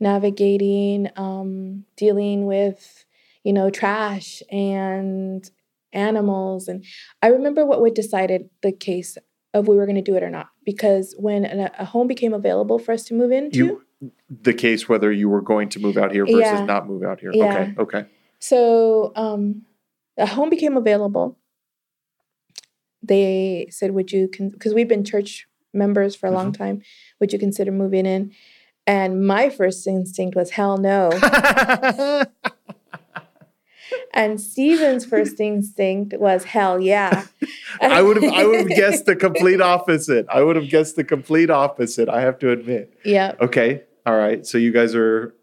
[0.00, 3.04] navigating um, dealing with
[3.44, 5.48] you know trash and
[5.92, 6.84] animals, and
[7.22, 9.16] I remember what we decided the case
[9.54, 12.34] of we were going to do it or not because when a, a home became
[12.34, 13.56] available for us to move into.
[13.58, 13.82] you
[14.42, 16.64] the case whether you were going to move out here versus Yeah.
[16.66, 17.32] not move out here.
[17.34, 17.44] Yeah.
[17.46, 18.04] Okay, okay.
[18.38, 19.62] So um,
[20.16, 21.38] a home became available.
[23.02, 26.82] They said, "Would you?" Because we've been church members for a long time.
[27.20, 28.32] Would you consider moving in?
[28.86, 31.10] And my first instinct was, "Hell no."
[34.14, 37.26] and Steven's first instinct was, "Hell yeah."
[37.80, 40.26] I would have I would have guessed the complete opposite.
[40.28, 42.08] I would have guessed the complete opposite.
[42.08, 42.94] I have to admit.
[43.04, 43.82] yeah, Okay.
[44.06, 44.46] All right.
[44.46, 45.34] So you guys are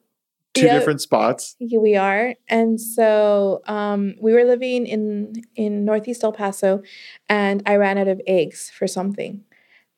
[0.55, 0.73] two Yeah.
[0.79, 1.55] different spots.
[1.59, 2.33] here we are.
[2.47, 6.81] And so um, we were living in in Northeast El Paso,
[7.29, 9.43] and I ran out of eggs for something,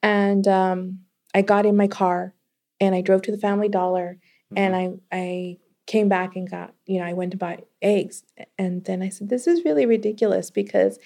[0.03, 0.99] and um,
[1.33, 2.33] I got in my car
[2.79, 4.17] and I drove to the Family Dollar,
[4.55, 8.23] and I I came back and got you know I went to buy eggs,
[8.57, 10.99] and then I said this is really ridiculous because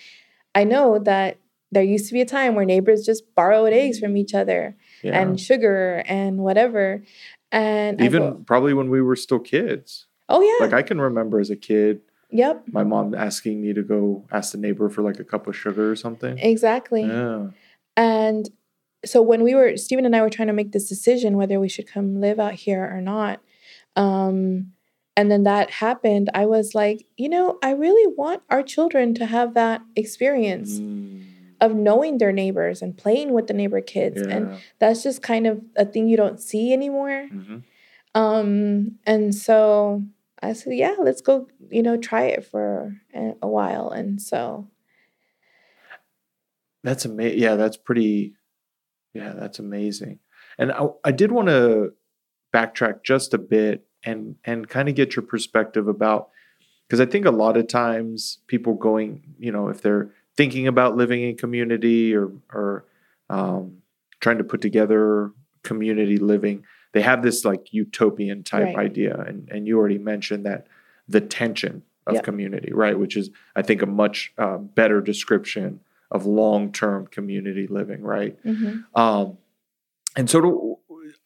[0.56, 1.38] I know that
[1.74, 5.18] there used to be a time where neighbors just borrowed eggs from each other Yeah.
[5.22, 7.04] and sugar and whatever,
[7.52, 10.08] and Even probably when we were still kids.
[10.30, 10.66] Oh yeah.
[10.66, 12.64] Like I can remember as a kid, yep.
[12.68, 15.92] my mom asking me to go ask the neighbor for like a cup of sugar
[15.92, 16.38] or something.
[16.38, 17.04] Exactly.
[17.04, 17.48] Yeah.
[17.98, 18.50] And
[19.04, 21.68] so when we were Stephen and I were trying to make this decision whether we
[21.68, 23.42] should come live out here or not,
[23.96, 24.72] um,
[25.18, 29.26] and then that happened, I was like, you know, I really want our children to
[29.26, 31.26] have that experience Mm,
[31.62, 34.22] of knowing their neighbors and playing with the neighbor kids.
[34.22, 37.28] And that's just kind of a thing you don't see anymore.
[37.32, 37.64] Mhm.
[38.16, 40.04] Um, and so
[40.42, 43.90] I said, yeah, let's go, you know, try it for a, a while.
[43.90, 44.68] And so,
[46.84, 47.40] That's amazing.
[47.40, 48.34] Yeah, that's pretty.
[49.14, 50.20] Yeah, that's amazing.
[50.58, 51.94] And I, I did want to
[52.54, 56.30] backtrack just a bit and and kind of get your perspective about
[56.88, 60.96] because I think a lot of times people going, you know, if they're thinking about
[60.96, 62.86] living in community or or
[63.30, 63.78] um,
[64.20, 65.32] trying to put together
[65.64, 66.64] community living,
[66.94, 68.78] they have this like utopian type Right.
[68.78, 70.68] idea, and and you already mentioned that
[71.08, 72.24] the tension of Yep.
[72.24, 72.98] community, right?
[72.98, 75.80] Which is I think a much uh, better description
[76.10, 78.38] of long term community living, right?
[78.44, 78.84] mhm.
[78.96, 79.38] Um,
[80.18, 80.78] and so to,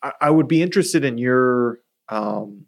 [0.03, 1.79] I, I would be interested in your
[2.09, 2.65] um,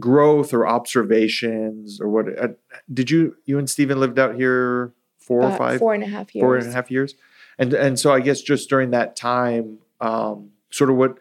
[0.00, 2.48] growth or observations or what uh,
[2.92, 6.34] did you you and Stephen lived out here four or five four and a half
[6.34, 6.42] years.
[6.42, 7.14] four and a half years
[7.58, 11.18] and and so I guess just during that time um, sort of what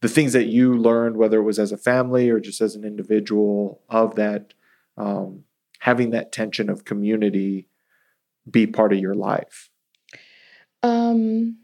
[0.00, 2.84] the things that you learned whether it was as a family or just as an
[2.84, 4.54] individual of that
[4.96, 5.44] um,
[5.80, 7.68] having that tension of community
[8.50, 9.70] be part of your life
[10.82, 11.58] Um,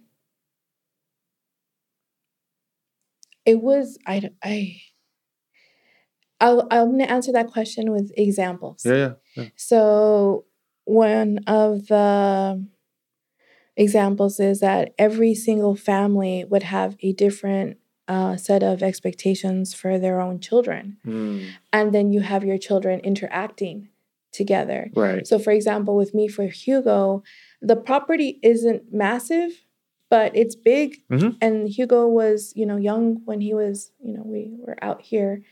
[3.46, 4.82] it was I I.
[6.40, 8.82] I'll I'm gonna answer that question with examples.
[8.84, 9.44] yeah yeah, yeah.
[9.56, 10.44] So
[10.84, 12.64] one of the
[13.76, 17.78] examples is that every single family would have a different
[18.08, 22.98] uh, set of expectations for their own children, Mm, and then you have your children
[23.00, 23.88] interacting
[24.32, 24.90] together.
[24.96, 27.22] right So, for example, with me for Hugo,
[27.62, 29.52] the property isn't massive,
[30.08, 31.04] but it's big.
[31.08, 31.36] Mhm.
[31.40, 35.42] And Hugo was, you know, young when he was, you know, we were out here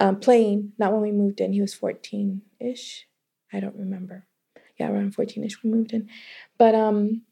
[0.00, 0.72] um, playing.
[0.78, 1.52] Not when we moved in.
[1.52, 3.06] He was fourteen ish.
[3.52, 4.26] I don't remember.
[4.78, 6.08] Yeah, around fourteen ish we moved in.
[6.58, 7.22] But um,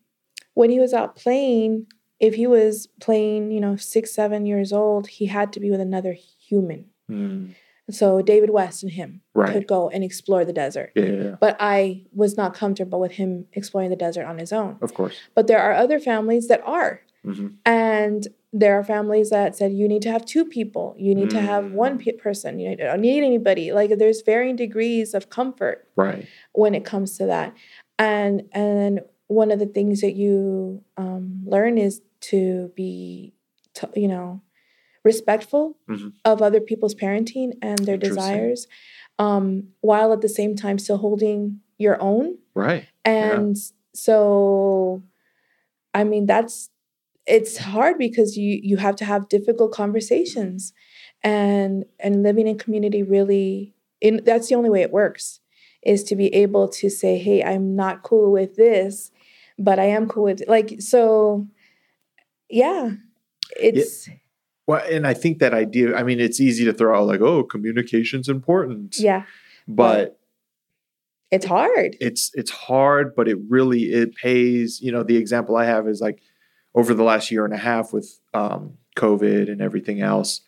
[0.55, 1.87] when he was out playing,
[2.21, 5.81] if he was playing, you know, six, seven years old, he had to be with
[5.81, 6.13] another
[6.49, 6.87] human.
[7.11, 7.55] Mm,
[7.91, 12.05] So David West and him right could go and explore the desert yeah, but I
[12.13, 14.77] was not comfortable with him exploring the desert on his own.
[14.83, 17.01] of course But there are other families that are.
[17.25, 21.31] hmm And there are families that said you need to have two people, you need
[21.31, 22.03] to have one Mm.
[22.05, 23.73] pe- person, you don't need anybody.
[23.73, 27.55] Like there's varying degrees of comfort right when it comes to that.
[27.99, 33.35] And and one of the things that you um, learn is to be,
[33.75, 34.41] t- you know,
[35.05, 36.13] respectful Mhm.
[36.25, 38.67] of other people's parenting and their desires,
[39.19, 42.39] um, while at the same time still holding your own.
[42.55, 43.35] right Yeah.
[43.37, 43.57] And
[43.95, 45.03] so,
[45.95, 46.71] I mean, that's
[47.29, 50.73] it's hard because you you have to have difficult conversations,
[51.23, 55.41] and and living in community really, in that's the only way it works,
[55.83, 59.11] is to be able to say, hey, I'm not cool with this,
[59.59, 61.47] but I am cool with like so.
[62.51, 62.93] Yeah,
[63.61, 64.09] it's
[64.67, 67.43] well and i think that idea i mean it's easy to throw out like oh
[67.43, 69.25] communication's important yeah,
[69.67, 70.21] but
[71.31, 71.97] it's hard.
[72.01, 76.01] it's it's hard but it really it pays you know the example i have is
[76.01, 76.23] like
[76.79, 80.41] over the last year and a half with um, covid and everything else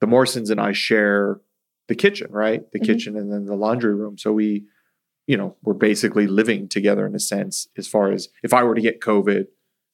[0.00, 1.40] the morrisons and i share
[1.88, 2.62] the kitchen right?
[2.72, 2.84] The Mhm.
[2.84, 4.16] kitchen and then the laundry room.
[4.16, 4.48] So we
[5.26, 8.74] you know we're basically living together in a sense as far as if i were
[8.74, 9.44] to get covid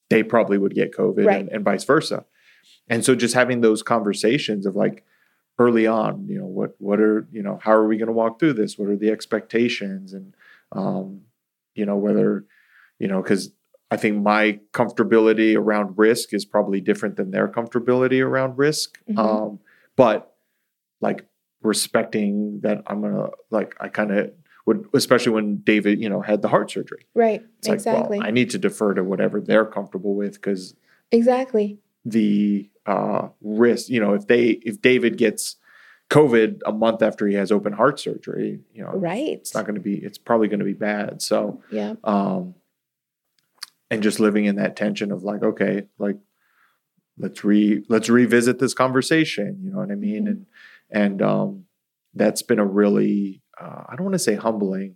[0.09, 1.39] they probably would get covid Right.
[1.41, 2.25] and, and vice versa.
[2.91, 4.97] And so just having those conversations of like
[5.63, 8.39] early on you know what what are you know how are we going to walk
[8.39, 8.77] through this?
[8.77, 10.13] What are the expectations?
[10.13, 10.27] And
[10.81, 11.21] um
[11.79, 12.45] you know whether
[13.01, 13.43] you know because
[13.91, 19.17] i think my comfortability around risk is probably different than their comfortability around risk Mhm.
[19.19, 19.59] um
[19.95, 20.33] but
[21.01, 21.25] like
[21.61, 24.31] respecting that i'm gonna like i kind of
[24.65, 27.41] would especially when david you know had the heart surgery Right.
[27.59, 28.17] it's like exactly.
[28.19, 30.75] well i need to defer to whatever they're comfortable with because
[31.11, 31.79] exactly.
[32.05, 33.89] the uh, risk.
[33.89, 35.57] You know, if they if David gets
[36.09, 39.33] COVID a month after he has open heart surgery, you know, Right.
[39.37, 39.95] it's not going to be.
[39.97, 41.21] It's probably going to be bad.
[41.21, 41.95] So, yeah.
[42.03, 42.55] um,
[43.89, 46.17] and just living in that tension of like, okay, like
[47.17, 49.59] let's re let's revisit this conversation.
[49.63, 50.25] You know what I mean?
[50.25, 50.27] Mhm.
[50.29, 50.45] And
[50.91, 51.65] and um,
[52.13, 54.95] that's been a really uh, I don't want to say humbling.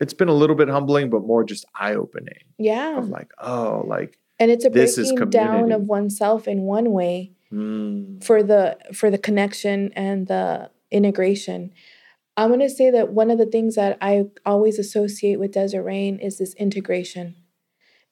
[0.00, 2.98] It's been a little bit humbling, but more just eye opening Yeah.
[2.98, 6.90] of like, oh, like And it's a This is breaking down of oneself in one
[6.92, 8.24] way, Mm.
[8.24, 11.70] for the for the connection and the integration.
[12.36, 15.82] I'm going to say that one of the things that I always associate with Desert
[15.84, 17.36] Rain is this integration.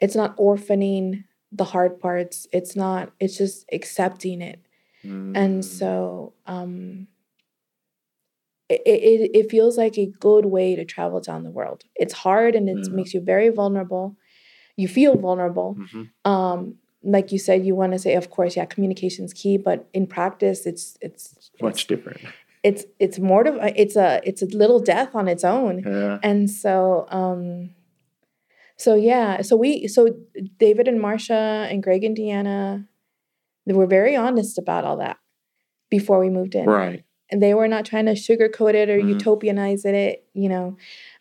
[0.00, 2.46] It's not orphaning the hard parts.
[2.52, 3.12] It's not.
[3.20, 4.60] It's just accepting it.
[5.04, 5.64] And Mm.
[5.64, 7.08] so um,
[8.68, 11.84] it, it it feels like a good way to travel down the world.
[11.96, 12.94] It's hard and it Yeah.
[12.94, 14.16] makes you very vulnerable.
[14.76, 15.76] You feel vulnerable.
[15.78, 16.10] Mhm.
[16.24, 19.88] Um, like you said, you want to say, of course, yeah, communication is key, but
[19.92, 22.20] in practice, it's it's much different.
[22.62, 26.18] It's it's more of it's a it's a little death on its own Yeah.
[26.22, 27.70] and so um
[28.76, 30.08] so yeah so we so
[30.58, 32.86] david and Marcia and greg and deanna
[33.66, 35.18] they were very honest about all that
[35.90, 37.04] before we moved in Right.
[37.30, 39.16] and they were not trying to sugarcoat it or Mhm.
[39.18, 40.76] utopianize it you know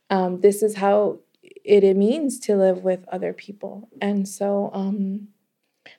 [0.09, 5.27] um, this is how it, it means to live with other people and so um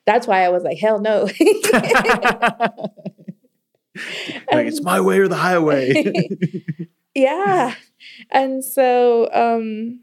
[0.05, 1.27] that's why i was like hell no
[4.51, 5.93] like it's my way or the highway.
[7.15, 7.75] yeah
[8.31, 9.99] and so um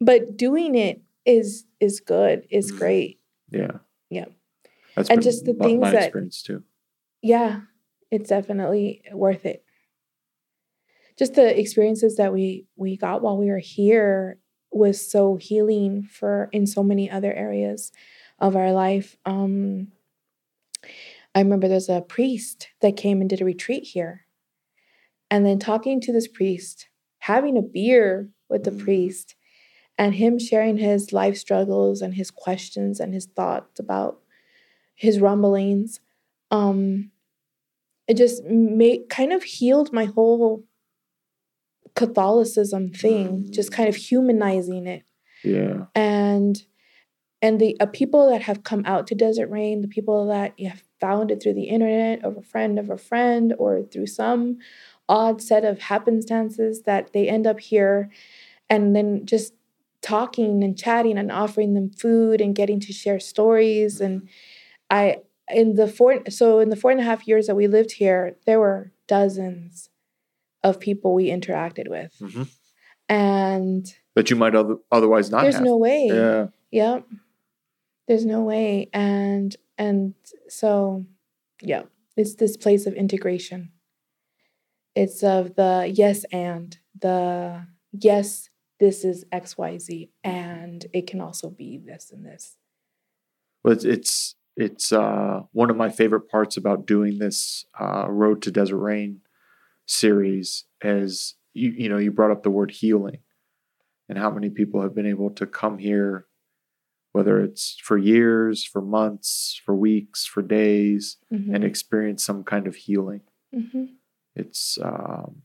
[0.00, 2.78] but doing it is is good is Mhm.
[2.78, 3.20] great
[3.50, 3.70] yeah.
[4.10, 4.26] Yeah.
[4.96, 6.62] That's And just the things my that- experience too.
[7.22, 7.62] yeah
[8.10, 9.64] it's definitely worth it
[11.18, 14.38] just the experiences that we we got while we were here
[14.70, 17.90] was so healing for in so many other areas
[18.40, 19.88] of our life um
[21.34, 24.26] i remember there's a priest that came and did a retreat here
[25.30, 28.80] and then talking to this priest having a beer with the Mm.
[28.84, 29.34] priest
[29.96, 34.20] and him sharing his life struggles and his questions and his thoughts about
[34.94, 36.00] his rumblings
[36.50, 37.10] um
[38.06, 40.64] it just made kind of healed my whole
[41.94, 45.04] catholicism thing just kind of humanizing it
[45.44, 45.86] Yeah.
[45.94, 46.60] and
[47.44, 50.68] and the uh, people that have come out to desert rain the people that you
[50.70, 54.56] have found it through the internet of a friend of a friend or through some
[55.08, 58.08] odd set of happenstances that they end up here
[58.70, 59.52] and then just
[60.00, 64.26] talking and chatting and offering them food and getting to share stories and
[64.90, 65.18] i
[65.48, 68.34] in the four so in the four and a half years that we lived here
[68.46, 69.90] there were dozens
[70.62, 72.48] of people we interacted with Mhm.
[73.10, 75.64] and That you might other, otherwise not there's have.
[75.64, 76.46] no way Yeah.
[76.70, 77.04] Yep.
[78.06, 78.90] There's no way.
[78.92, 80.14] And and
[80.48, 81.04] so
[81.62, 81.82] yeah,
[82.16, 83.72] it's this place of integration.
[84.94, 91.78] It's of the yes and the yes, this is XYZ, and it can also be
[91.78, 92.56] this and this.
[93.62, 98.42] But it's it's, it's uh, one of my favorite parts about doing this uh, Road
[98.42, 99.20] to Desert Rain
[99.86, 103.18] series as you you know you brought up the word healing
[104.08, 106.26] and how many people have been able to come here
[107.14, 111.54] whether it's for years for months for weeks for days Mhm.
[111.54, 113.20] and experience some kind of healing
[113.54, 113.94] Mhm.
[114.34, 115.42] it's um,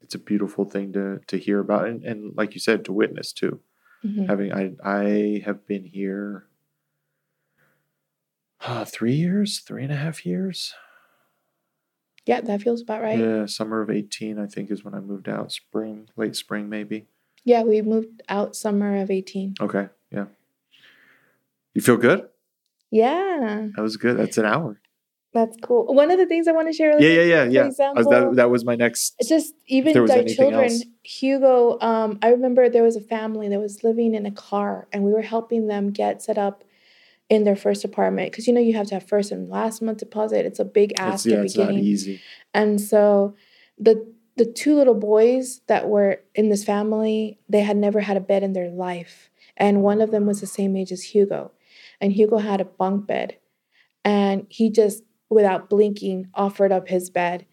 [0.00, 3.32] it's a beautiful thing to to hear about and, and like you said to witness
[3.32, 3.60] too
[4.04, 4.26] Mhm.
[4.26, 6.48] having I I have been here
[8.64, 10.72] uh, three years, three and a half years.
[12.26, 13.18] Yeah, that feels about right.
[13.18, 13.46] Yeah.
[13.46, 15.50] Summer of eighteen, I think, is when I moved out.
[15.50, 17.06] Spring, late spring, maybe.
[17.44, 19.54] Yeah, we moved out summer of 18.
[19.60, 19.88] Okay.
[21.74, 22.22] You feel good?
[22.90, 24.18] Yeah, That was good.
[24.18, 24.80] That's an hour.
[25.32, 25.86] that's cool.
[25.94, 27.62] One of the things I want to share with Yeah, yeah, yeah, yeah.
[27.62, 29.14] I was- that that was my next.
[29.18, 30.84] It's just even our children else.
[31.02, 35.02] hugo um, i remember there was a family that was living in a car and
[35.04, 36.62] we were helping them get set up
[37.28, 39.98] in their first apartment because you know you have to have first and last month
[39.98, 42.20] deposit it's a big It's, ask yeah, at the it's not beginning easy.
[42.52, 43.34] and so
[43.78, 43.94] the
[44.36, 48.42] the two little boys that were in this family they had never had a bed
[48.42, 51.50] in their life and one of them was the same age as hugo
[52.02, 53.38] and hugo had a bunk bed
[54.04, 57.46] and he just without blinking offered up his bed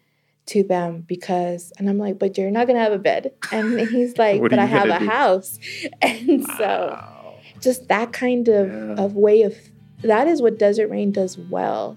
[0.46, 3.32] to them because and i'm like but you're not gonna have a bed.
[3.52, 5.58] And he's like but i have a do?" house.
[6.02, 6.98] And so
[7.60, 9.04] just that kind of, Yeah.
[9.04, 9.54] of way of
[10.02, 11.96] that is what desert rain does well.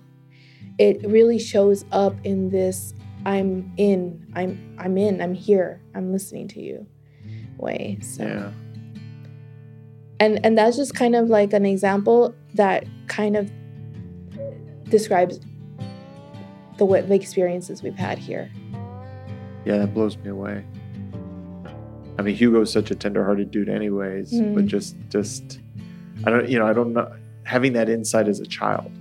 [0.78, 2.93] It really shows up in this
[3.26, 6.86] i'm in i'm i'm in i'm here i'm listening to you
[7.58, 8.24] way so.
[8.24, 8.51] Yeah,
[10.20, 13.51] and and that's just kind of like an example that kind of
[14.89, 15.39] describes
[16.78, 18.49] the way the experiences we've had here
[19.66, 20.61] yeah, that blows me away.
[22.20, 24.32] I mean, Hugo's such a tender-hearted dude, anyways.
[24.32, 24.68] But Mhm.
[24.68, 25.59] just, just,
[26.26, 27.09] I don't, you know, I don't know.
[27.43, 28.91] Having that insight as a child.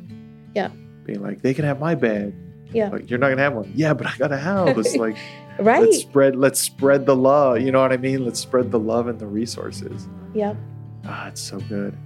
[0.55, 0.69] Yeah.
[1.05, 2.33] Being like, they can have my bed.
[2.73, 3.73] yeah Like, you're not gonna have one.
[3.75, 4.95] Yeah, but I got a house.
[4.97, 5.17] like,
[5.59, 7.61] right let's spread, let's spread the love.
[7.61, 8.25] You know what I mean?
[8.25, 10.07] Let's spread the love and the resources.
[10.33, 10.57] yep
[11.05, 11.97] Ah, it's so good.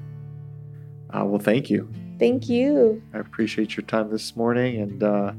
[1.10, 1.88] Uh, well, thank you.
[2.18, 3.02] Thank you.
[3.12, 5.32] I appreciate your time this morning, and uh,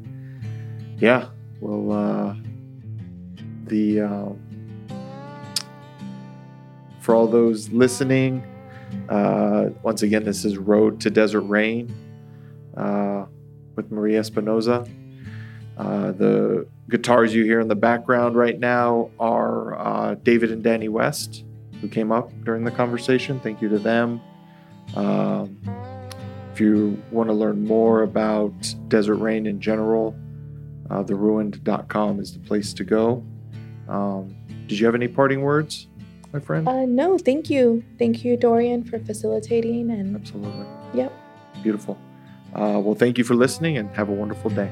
[1.00, 1.30] yeah,
[1.60, 2.36] well, uh,
[3.66, 4.40] the um,
[7.02, 8.44] for all those listening,
[9.10, 11.94] uh, once again, this is Road to Desert Rain
[12.76, 13.26] uh,
[13.76, 14.88] with Maria Espinoza.
[15.78, 20.90] Uh, the guitars you hear in the background right now are uh, David and Danny
[20.90, 21.44] West,
[21.82, 23.40] who came up during the conversation.
[23.40, 24.22] Thank you to them.
[24.96, 25.58] Um,
[26.54, 28.54] if you want to learn more about
[28.88, 30.16] Desert Rain in general,
[30.90, 33.24] uh, theruined.com is the place to go.
[33.88, 34.36] Um,
[34.68, 35.88] did you have any parting words,
[36.34, 36.68] my friend?
[36.68, 37.84] Uh, no, thank you.
[38.00, 39.92] Thank you, Dorian, for facilitating.
[39.92, 40.66] And Absolutely.
[40.94, 41.14] Yep.
[41.64, 41.98] Beautiful.
[42.54, 44.72] Uh, well, thank you for listening and have a wonderful day.